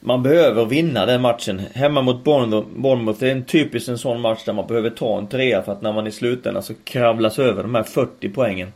man 0.00 0.22
behöver 0.22 0.64
vinna 0.64 1.06
den 1.06 1.20
matchen. 1.20 1.62
Hemma 1.74 2.02
mot 2.02 2.24
Bournemouth, 2.24 3.20
det 3.20 3.28
är 3.28 3.32
en 3.32 3.44
typisk 3.44 3.88
en 3.88 3.98
sån 3.98 4.20
match 4.20 4.44
där 4.44 4.52
man 4.52 4.66
behöver 4.66 4.90
ta 4.90 5.18
en 5.18 5.26
trea 5.26 5.62
för 5.62 5.72
att 5.72 5.82
när 5.82 5.92
man 5.92 6.06
i 6.06 6.12
slutändan 6.12 6.62
så 6.62 6.74
kravlas 6.84 7.38
över 7.38 7.62
de 7.62 7.74
här 7.74 7.82
40 7.82 8.28
poängen. 8.28 8.72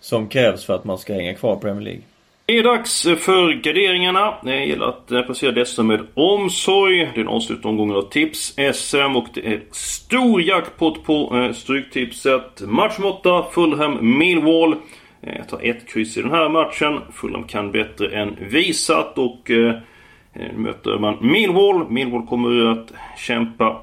Som 0.00 0.28
krävs 0.28 0.64
för 0.64 0.74
att 0.74 0.84
man 0.84 0.98
ska 0.98 1.14
hänga 1.14 1.34
kvar 1.34 1.56
i 1.56 1.60
Premier 1.60 1.84
League. 1.84 2.02
Det 2.46 2.58
är 2.58 2.62
dags 2.62 3.02
för 3.02 3.52
garderingarna. 3.52 4.34
Det 4.42 4.64
gäller 4.64 4.86
att 4.86 5.06
placera 5.06 5.52
dessa 5.52 5.82
med 5.82 6.06
omsorg. 6.14 7.10
Det 7.14 7.20
är 7.20 7.24
en 7.24 7.28
avslutande 7.28 7.82
omgång 7.82 7.96
av 7.96 8.10
Tips-SM 8.10 9.16
och 9.16 9.26
det 9.34 9.46
är 9.46 9.62
stor 9.70 10.42
jackpot 10.42 11.04
på 11.04 11.36
eh, 11.36 11.52
Stryktipset. 11.52 12.60
Match 12.60 12.98
8, 13.02 13.44
Fulham 13.52 14.18
Millwall. 14.18 14.72
Eh, 15.22 15.36
jag 15.36 15.48
tar 15.48 15.60
ett 15.62 15.88
kryss 15.88 16.16
i 16.16 16.22
den 16.22 16.30
här 16.30 16.48
matchen. 16.48 17.00
Fulham 17.12 17.44
kan 17.44 17.72
bättre 17.72 18.08
än 18.08 18.36
visat 18.50 19.18
och 19.18 19.50
nu 20.32 20.52
möter 20.56 20.98
man 20.98 21.16
Millwall. 21.20 21.90
Millwall 21.90 22.26
kommer 22.26 22.72
att 22.72 22.92
kämpa 23.18 23.80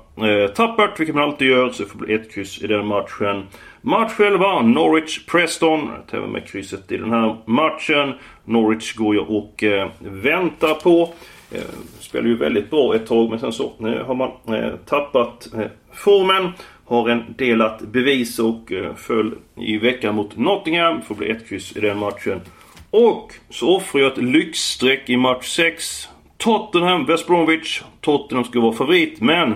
tappert, 0.55 0.99
vilket 0.99 1.15
man 1.15 1.23
alltid 1.23 1.47
gör. 1.47 1.69
Så 1.69 1.83
det 1.83 1.89
får 1.89 1.99
bli 1.99 2.13
ett 2.13 2.33
kryss 2.33 2.63
i 2.63 2.67
den 2.67 2.87
matchen. 2.87 3.47
Match 3.83 4.19
11, 4.19 4.61
Norwich-Preston. 4.61 5.89
Jag 5.95 6.07
tar 6.07 6.27
med 6.27 6.47
krysset 6.47 6.91
i 6.91 6.97
den 6.97 7.11
här 7.11 7.37
matchen. 7.45 8.13
Norwich 8.45 8.93
går 8.93 9.15
jag 9.15 9.29
och 9.29 9.63
eh, 9.63 9.89
väntar 9.99 10.73
på. 10.73 11.13
Eh, 11.51 11.61
spelar 11.99 12.27
ju 12.27 12.37
väldigt 12.37 12.69
bra 12.69 12.95
ett 12.95 13.07
tag 13.07 13.29
men 13.29 13.39
sen 13.39 13.53
så 13.53 13.71
nu 13.77 14.03
har 14.03 14.15
man 14.15 14.31
eh, 14.47 14.75
tappat 14.85 15.53
eh, 15.53 15.65
formen. 15.93 16.51
Har 16.85 17.09
en 17.09 17.23
del 17.37 17.61
att 17.61 17.81
bevisa 17.81 18.43
och 18.43 18.71
eh, 18.71 18.95
föll 18.95 19.35
i 19.55 19.77
veckan 19.77 20.15
mot 20.15 20.37
Nottingham. 20.37 21.01
Får 21.01 21.15
bli 21.15 21.29
ett 21.29 21.49
kryss 21.49 21.77
i 21.77 21.79
den 21.79 21.97
matchen. 21.97 22.41
Och 22.89 23.33
så 23.49 23.75
offrar 23.75 24.01
jag 24.01 24.11
ett 24.11 24.23
lyxstreck 24.23 25.09
i 25.09 25.17
match 25.17 25.47
6. 25.47 26.09
Tottenham, 26.37 27.05
West 27.05 27.27
Bromwich. 27.27 27.81
Tottenham 28.01 28.43
ska 28.43 28.59
vara 28.59 28.73
favorit 28.73 29.21
men 29.21 29.55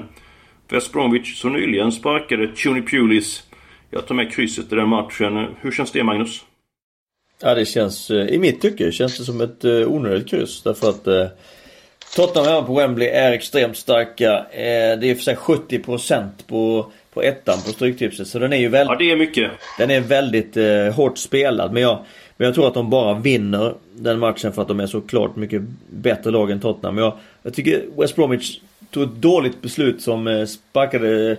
West 0.70 0.94
Bromwich 0.94 1.42
så 1.42 1.50
nyligen 1.50 1.92
sparkade 1.92 2.48
Tony 2.48 2.82
Pulis. 2.82 3.44
Jag 3.96 4.08
tar 4.08 4.16
med 4.16 4.32
krysset 4.32 4.72
i 4.72 4.76
den 4.76 4.90
matchen. 4.90 5.48
Hur 5.62 5.72
känns 5.72 5.92
det 5.92 6.04
Magnus? 6.04 6.42
Ja 7.42 7.56
det 7.56 7.66
känns, 7.66 8.12
eh, 8.12 8.28
i 8.28 8.38
mitt 8.38 8.62
tycke 8.62 8.92
känns 8.92 9.18
det 9.18 9.24
som 9.24 9.42
ett 9.42 9.64
eh, 9.64 9.72
onödigt 9.72 10.30
kryss 10.30 10.62
därför 10.62 10.90
att 10.90 11.08
eh, 11.08 11.28
Tottenham 12.16 12.54
hemma 12.54 12.68
på 12.68 12.74
Wembley 12.74 13.08
är 13.08 13.32
extremt 13.32 13.78
starka. 13.78 14.38
Eh, 14.38 15.00
det 15.00 15.12
är 15.12 15.16
för 15.16 15.24
sig 15.24 15.36
70% 15.36 16.28
på, 16.48 16.92
på 17.14 17.22
ettan 17.22 17.58
på 17.66 17.70
Stryktipset 17.72 18.28
så 18.28 18.40
den 18.40 18.54
är 18.54 18.58
ju 18.58 18.70
väldigt... 18.70 18.92
Ja 18.92 18.98
det 18.98 19.12
är 19.12 19.16
mycket. 19.16 19.52
Den 19.78 19.92
är 19.92 20.02
väldigt 20.02 20.58
eh, 20.58 20.96
hårt 20.96 21.18
spelad 21.18 21.74
men 21.74 21.82
jag, 21.82 22.00
men 22.38 22.46
jag 22.46 22.56
tror 22.56 22.68
att 22.68 22.74
de 22.74 22.90
bara 22.90 23.14
vinner 23.14 23.74
den 23.94 24.20
matchen 24.20 24.54
för 24.54 24.62
att 24.62 24.68
de 24.68 24.80
är 24.80 24.88
så 24.88 25.02
klart 25.02 25.36
mycket 25.36 25.62
bättre 25.90 26.32
lag 26.32 26.52
än 26.52 26.60
Tottenham. 26.60 26.96
Men 26.96 27.04
jag, 27.04 27.14
jag 27.44 27.54
tycker 27.54 27.84
West 27.98 28.16
Bromwich 28.16 28.60
tog 28.92 29.04
ett 29.04 29.16
dåligt 29.16 29.62
beslut 29.62 30.02
som 30.02 30.28
eh, 30.28 30.46
sparkade 30.46 31.38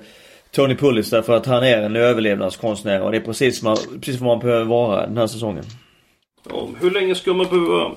Tony 0.56 0.74
Pullis 0.74 1.10
därför 1.10 1.32
att 1.32 1.46
han 1.46 1.64
är 1.64 1.82
en 1.82 1.96
överlevnadskonstnär 1.96 3.00
och 3.02 3.12
det 3.12 3.16
är 3.16 3.20
precis, 3.20 3.62
man, 3.62 3.76
precis 4.00 4.20
vad 4.20 4.26
man 4.26 4.38
behöver 4.38 4.64
vara 4.64 5.06
den 5.06 5.16
här 5.16 5.26
säsongen. 5.26 5.64
Ja, 6.50 6.68
hur 6.80 6.90
länge 6.90 7.14
ska 7.14 7.34
man 7.34 7.46
behöva 7.46 7.94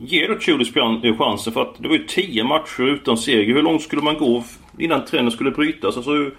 ge 0.00 0.26
då 0.26 0.38
Chulis 0.38 0.74
chansen? 1.18 1.52
För 1.52 1.62
att 1.62 1.74
det 1.78 1.88
var 1.88 1.96
ju 1.96 2.06
10 2.06 2.44
matcher 2.44 2.82
utan 2.82 3.18
seger. 3.18 3.54
Hur 3.54 3.62
långt 3.62 3.82
skulle 3.82 4.02
man 4.02 4.18
gå 4.18 4.44
innan 4.78 5.04
trenden 5.04 5.32
skulle 5.32 5.50
brytas? 5.50 5.96
Alltså, 5.96 6.10
hur, 6.10 6.34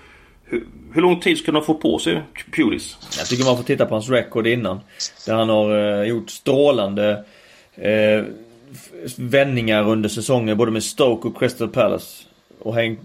hur, 0.94 1.02
lång 1.02 1.20
tid 1.20 1.38
ska 1.38 1.52
han 1.52 1.63
få 1.63 1.74
på 1.74 2.00
sig, 2.00 2.22
Pulis? 2.56 2.98
Jag 3.17 3.28
tycker 3.28 3.46
man 3.46 3.58
får 3.58 3.63
titta 3.63 3.86
på 3.86 3.96
hans 3.96 4.10
record 4.10 4.48
innan. 4.48 4.80
Där 5.26 5.36
han 5.36 5.50
har 5.50 6.00
eh, 6.02 6.08
gjort 6.08 6.30
strålande 6.30 7.26
eh, 7.76 8.26
vändningar 9.17 9.89
under 9.89 10.10
säsongen 10.10 10.58
både 10.58 10.72
med 10.72 10.84
Stoke 10.84 11.28
och 11.28 11.39
Crystal 11.39 11.70
Palace 11.70 12.31
och 12.62 12.76
häng, 12.76 12.97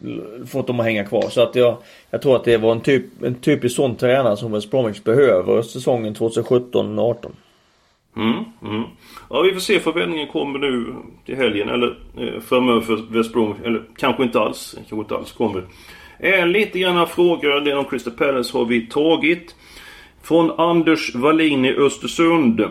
fått 0.46 0.66
dem 0.66 0.80
att 0.80 0.86
hänga 0.86 1.04
kvar. 1.04 1.28
Så 1.30 1.40
att 1.40 1.54
jag, 1.54 1.76
jag 2.10 2.22
tror 2.22 2.36
att 2.36 2.44
det 2.44 2.56
var 2.56 2.72
en, 2.72 2.80
typ, 2.80 3.22
en 3.22 3.34
typisk 3.34 3.76
sån 3.76 3.96
tränare 3.96 4.36
som 4.36 4.52
West 4.52 4.70
Bromwich 4.70 5.02
behöver 5.02 5.62
säsongen 5.62 6.14
2017-18. 6.14 7.26
Mm, 8.16 8.34
mm. 8.62 8.82
Ja, 9.30 9.40
vi 9.42 9.52
får 9.52 9.60
se 9.60 9.80
för 9.80 9.92
vändningen 9.92 10.26
kommer 10.26 10.58
nu 10.58 10.94
till 11.26 11.36
helgen 11.36 11.68
eller 11.68 11.98
eh, 12.18 12.40
framöver 12.40 12.80
för 12.80 12.96
West 13.10 13.32
Bromwich. 13.32 13.56
Eller 13.64 13.82
kanske 13.96 14.22
inte 14.22 14.40
alls. 14.40 14.74
Kanske 14.76 14.96
inte 14.96 15.14
alls 15.14 15.32
kommer. 15.32 15.62
Eh, 16.18 16.46
lite 16.46 16.78
grann 16.78 17.06
frågor. 17.06 17.60
Det 17.60 17.74
om 17.74 17.84
Crystal 17.84 18.12
Palace 18.12 18.58
har 18.58 18.64
vi 18.64 18.86
tagit. 18.86 19.54
Från 20.22 20.50
Anders 20.50 21.14
Wallin 21.14 21.64
i 21.64 21.74
Östersund. 21.74 22.64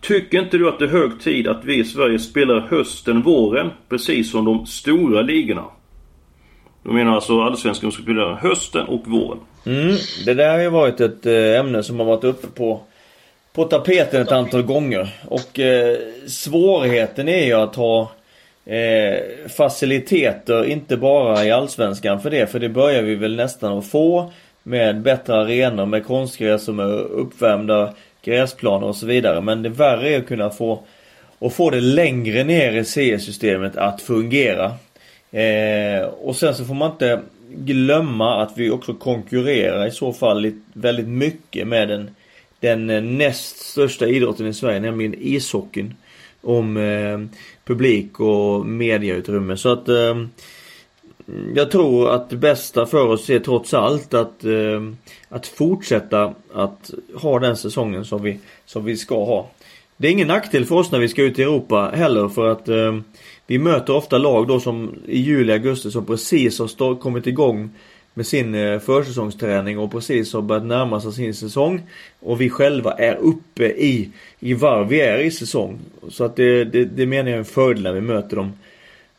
Tycker 0.00 0.42
inte 0.42 0.58
du 0.58 0.68
att 0.68 0.78
det 0.78 0.84
är 0.84 0.88
hög 0.88 1.20
tid 1.20 1.48
att 1.48 1.64
vi 1.64 1.78
i 1.78 1.84
Sverige 1.84 2.18
spelar 2.18 2.60
hösten, 2.60 3.22
våren? 3.22 3.70
Precis 3.88 4.30
som 4.30 4.44
de 4.44 4.66
stora 4.66 5.22
ligorna. 5.22 5.64
De 6.88 6.94
menar 6.94 7.14
alltså 7.14 7.40
allsvenskan 7.40 7.92
ska 7.92 8.02
spela 8.02 8.34
hösten 8.34 8.86
och 8.86 9.06
våren. 9.06 9.38
Mm, 9.66 9.96
det 10.24 10.34
där 10.34 10.50
har 10.50 10.58
ju 10.58 10.68
varit 10.68 11.00
ett 11.00 11.26
eh, 11.26 11.60
ämne 11.60 11.82
som 11.82 11.98
har 11.98 12.06
varit 12.06 12.24
uppe 12.24 12.46
på, 12.46 12.80
på 13.52 13.64
tapeten 13.64 14.22
ett 14.22 14.32
antal 14.32 14.62
gånger. 14.62 15.08
Och 15.26 15.58
eh, 15.58 15.98
svårigheten 16.26 17.28
är 17.28 17.44
ju 17.44 17.52
att 17.52 17.74
ha 17.74 18.10
eh, 18.64 19.18
faciliteter, 19.48 20.64
inte 20.64 20.96
bara 20.96 21.44
i 21.44 21.50
Allsvenskan 21.50 22.20
för 22.20 22.30
det. 22.30 22.46
För 22.46 22.58
det 22.58 22.68
börjar 22.68 23.02
vi 23.02 23.14
väl 23.14 23.36
nästan 23.36 23.78
att 23.78 23.86
få. 23.86 24.32
Med 24.62 25.00
bättre 25.00 25.34
arenor, 25.34 25.86
med 25.86 26.06
konstgräs 26.06 26.64
som 26.64 26.78
är 26.78 26.98
uppvärmda 26.98 27.94
gräsplaner 28.22 28.86
och 28.86 28.96
så 28.96 29.06
vidare. 29.06 29.40
Men 29.40 29.62
det 29.62 29.68
värre 29.68 30.08
är 30.08 30.18
att 30.18 30.26
kunna 30.26 30.50
få 30.50 30.82
och 31.38 31.52
få 31.52 31.70
det 31.70 31.80
längre 31.80 32.44
ner 32.44 32.72
i 32.72 32.84
CS-systemet 32.84 33.76
att 33.76 34.02
fungera. 34.02 34.72
Eh, 35.30 36.06
och 36.06 36.36
sen 36.36 36.54
så 36.54 36.64
får 36.64 36.74
man 36.74 36.90
inte 36.90 37.20
glömma 37.54 38.42
att 38.42 38.52
vi 38.56 38.70
också 38.70 38.94
konkurrerar 38.94 39.86
i 39.86 39.90
så 39.90 40.12
fall 40.12 40.52
väldigt 40.72 41.08
mycket 41.08 41.68
med 41.68 41.88
den, 41.88 42.10
den 42.60 42.90
eh, 42.90 43.02
näst 43.02 43.58
största 43.58 44.06
idrotten 44.06 44.46
i 44.46 44.54
Sverige, 44.54 44.80
nämligen 44.80 45.14
ishockeyn. 45.18 45.94
Om 46.40 46.76
eh, 46.76 47.18
publik 47.64 48.20
och 48.20 48.66
mediautrymme. 48.66 49.56
Så 49.56 49.72
att 49.72 49.88
eh, 49.88 50.16
jag 51.54 51.70
tror 51.70 52.10
att 52.10 52.30
det 52.30 52.36
bästa 52.36 52.86
för 52.86 53.06
oss 53.06 53.30
är 53.30 53.38
trots 53.38 53.74
allt 53.74 54.14
att, 54.14 54.44
eh, 54.44 54.82
att 55.28 55.46
fortsätta 55.46 56.34
att 56.54 56.90
ha 57.14 57.38
den 57.38 57.56
säsongen 57.56 58.04
som 58.04 58.22
vi, 58.22 58.38
som 58.66 58.84
vi 58.84 58.96
ska 58.96 59.24
ha. 59.24 59.48
Det 60.00 60.08
är 60.08 60.12
ingen 60.12 60.28
nackdel 60.28 60.64
för 60.64 60.74
oss 60.74 60.92
när 60.92 60.98
vi 60.98 61.08
ska 61.08 61.22
ut 61.22 61.38
i 61.38 61.42
Europa 61.42 61.92
heller 61.94 62.28
för 62.28 62.48
att 62.48 62.68
eh, 62.68 62.98
vi 63.46 63.58
möter 63.58 63.96
ofta 63.96 64.18
lag 64.18 64.48
då 64.48 64.60
som 64.60 64.94
i 65.06 65.18
juli, 65.18 65.52
augusti 65.52 65.90
som 65.90 66.06
precis 66.06 66.58
har 66.58 66.66
stå, 66.66 66.96
kommit 66.96 67.26
igång 67.26 67.70
med 68.14 68.26
sin 68.26 68.54
eh, 68.54 68.78
försäsongsträning 68.78 69.78
och 69.78 69.92
precis 69.92 70.32
har 70.32 70.42
börjat 70.42 70.64
närma 70.64 71.00
sig 71.00 71.12
sin 71.12 71.34
säsong. 71.34 71.82
Och 72.20 72.40
vi 72.40 72.50
själva 72.50 72.92
är 72.92 73.16
uppe 73.16 73.64
i, 73.64 74.10
i 74.40 74.54
varv 74.54 74.88
vi 74.88 75.00
är 75.00 75.18
i 75.18 75.30
säsong. 75.30 75.78
Så 76.08 76.24
att 76.24 76.36
det, 76.36 76.64
det, 76.64 76.84
det 76.84 77.06
menar 77.06 77.30
jag 77.30 77.34
är 77.34 77.38
en 77.38 77.44
fördel 77.44 77.82
när 77.82 77.92
vi 77.92 78.00
möter 78.00 78.36
dem 78.36 78.52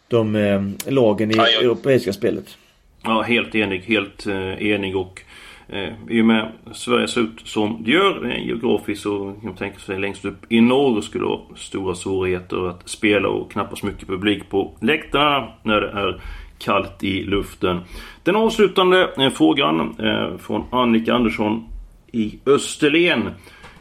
de 0.07 0.35
eh, 0.35 0.91
lagen 0.91 1.31
i 1.31 1.35
ja, 1.37 1.47
jag... 1.49 1.63
europeiska 1.63 2.13
spelet. 2.13 2.57
Ja, 3.03 3.21
helt 3.21 3.55
enig. 3.55 3.81
Helt 3.81 4.27
eh, 4.27 4.67
enig 4.67 4.95
och 4.95 5.21
eh, 5.69 5.93
i 6.09 6.21
och 6.21 6.25
med 6.25 6.51
Sverige 6.71 7.07
ser 7.07 7.21
ut 7.21 7.41
som 7.45 7.83
det 7.85 7.91
gör 7.91 8.25
eh, 8.25 8.47
geografiskt 8.47 9.03
så 9.03 9.09
kan 9.09 9.45
man 9.49 9.55
tänka 9.55 9.79
sig 9.79 9.99
längst 9.99 10.25
upp 10.25 10.51
i 10.51 10.61
norr 10.61 11.01
skulle 11.01 11.23
det 11.23 11.29
vara 11.29 11.55
stora 11.55 11.95
svårigheter 11.95 12.69
att 12.69 12.89
spela 12.89 13.27
och 13.29 13.51
knappast 13.51 13.83
mycket 13.83 14.07
publik 14.07 14.49
på 14.49 14.77
läktarna 14.81 15.47
när 15.63 15.81
det 15.81 15.89
är 15.89 16.21
kallt 16.57 17.03
i 17.03 17.23
luften. 17.23 17.79
Den 18.23 18.35
avslutande 18.35 19.09
eh, 19.17 19.29
frågan 19.29 19.95
eh, 19.99 20.37
från 20.37 20.63
Annika 20.71 21.13
Andersson 21.13 21.65
i 22.11 22.39
Österlen. 22.45 23.29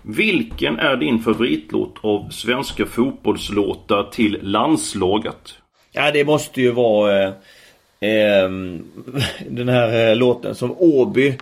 Vilken 0.03 0.79
är 0.79 0.97
din 0.97 1.19
favoritlåt 1.19 1.95
av 2.01 2.29
svenska 2.31 2.87
fotbollslåtar 2.87 4.03
till 4.03 4.39
landslaget? 4.43 5.55
Ja 5.93 6.11
det 6.11 6.25
måste 6.25 6.61
ju 6.61 6.71
vara 6.71 7.23
eh, 7.23 7.33
eh, 8.01 8.51
den 9.51 9.69
här 9.69 10.11
eh, 10.11 10.17
låten 10.17 10.55
som 10.55 10.75
Åby 10.79 11.39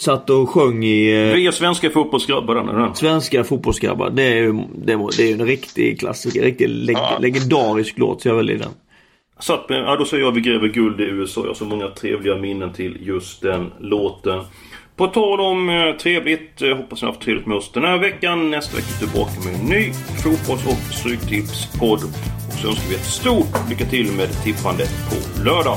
satt 0.00 0.30
och 0.30 0.50
sjöng 0.50 0.84
i... 0.84 1.28
Eh, 1.28 1.34
Vi 1.34 1.46
är 1.46 1.50
svenska 1.50 1.90
fotbollsgrabbar 1.90 2.54
den. 2.54 2.94
Svenska 2.94 3.44
fotbollsgrabbar. 3.44 4.10
Det 4.10 4.22
är 4.22 4.36
ju 4.36 4.52
det, 4.74 4.98
det 5.16 5.30
är 5.30 5.32
en 5.32 5.46
riktig 5.46 6.00
klassiker. 6.00 6.42
Riktig 6.42 6.68
leg, 6.68 6.96
ja. 6.96 7.18
legendarisk 7.20 7.98
låt 7.98 8.22
så 8.22 8.28
jag 8.28 8.34
väljer 8.34 8.58
den. 8.58 8.70
Satt 9.40 9.68
med, 9.68 9.78
ja 9.78 9.96
då 9.96 10.04
säger 10.04 10.24
jag 10.24 10.32
vi 10.32 10.40
gräver 10.40 10.68
guld 10.68 11.00
i 11.00 11.04
USA. 11.04 11.40
Jag 11.40 11.48
har 11.48 11.54
så 11.54 11.64
många 11.64 11.88
trevliga 11.88 12.36
minnen 12.36 12.72
till 12.72 12.96
just 13.00 13.42
den 13.42 13.72
låten. 13.80 14.40
På 14.96 15.06
tal 15.06 15.40
om 15.40 15.68
eh, 15.68 15.96
trevligt, 15.96 16.62
eh, 16.62 16.76
hoppas 16.76 17.02
ni 17.02 17.06
har 17.06 17.12
haft 17.12 17.24
trevligt 17.24 17.46
med 17.46 17.56
oss 17.56 17.72
den 17.72 17.84
här 17.84 17.98
veckan. 17.98 18.50
Nästa 18.50 18.76
vecka 18.76 18.88
tillbaka 18.88 19.32
med 19.44 19.54
en 19.60 19.66
ny 19.66 19.92
fotbolls 20.22 20.66
och 20.66 20.94
stryktipspodd. 20.94 22.00
Och 22.48 22.58
så 22.62 22.68
önskar 22.68 22.88
vi 22.88 22.94
ett 22.94 23.04
stort 23.04 23.70
lycka 23.70 23.84
till 23.84 24.12
med 24.12 24.28
tippandet 24.44 24.90
på 25.10 25.42
lördag. 25.44 25.76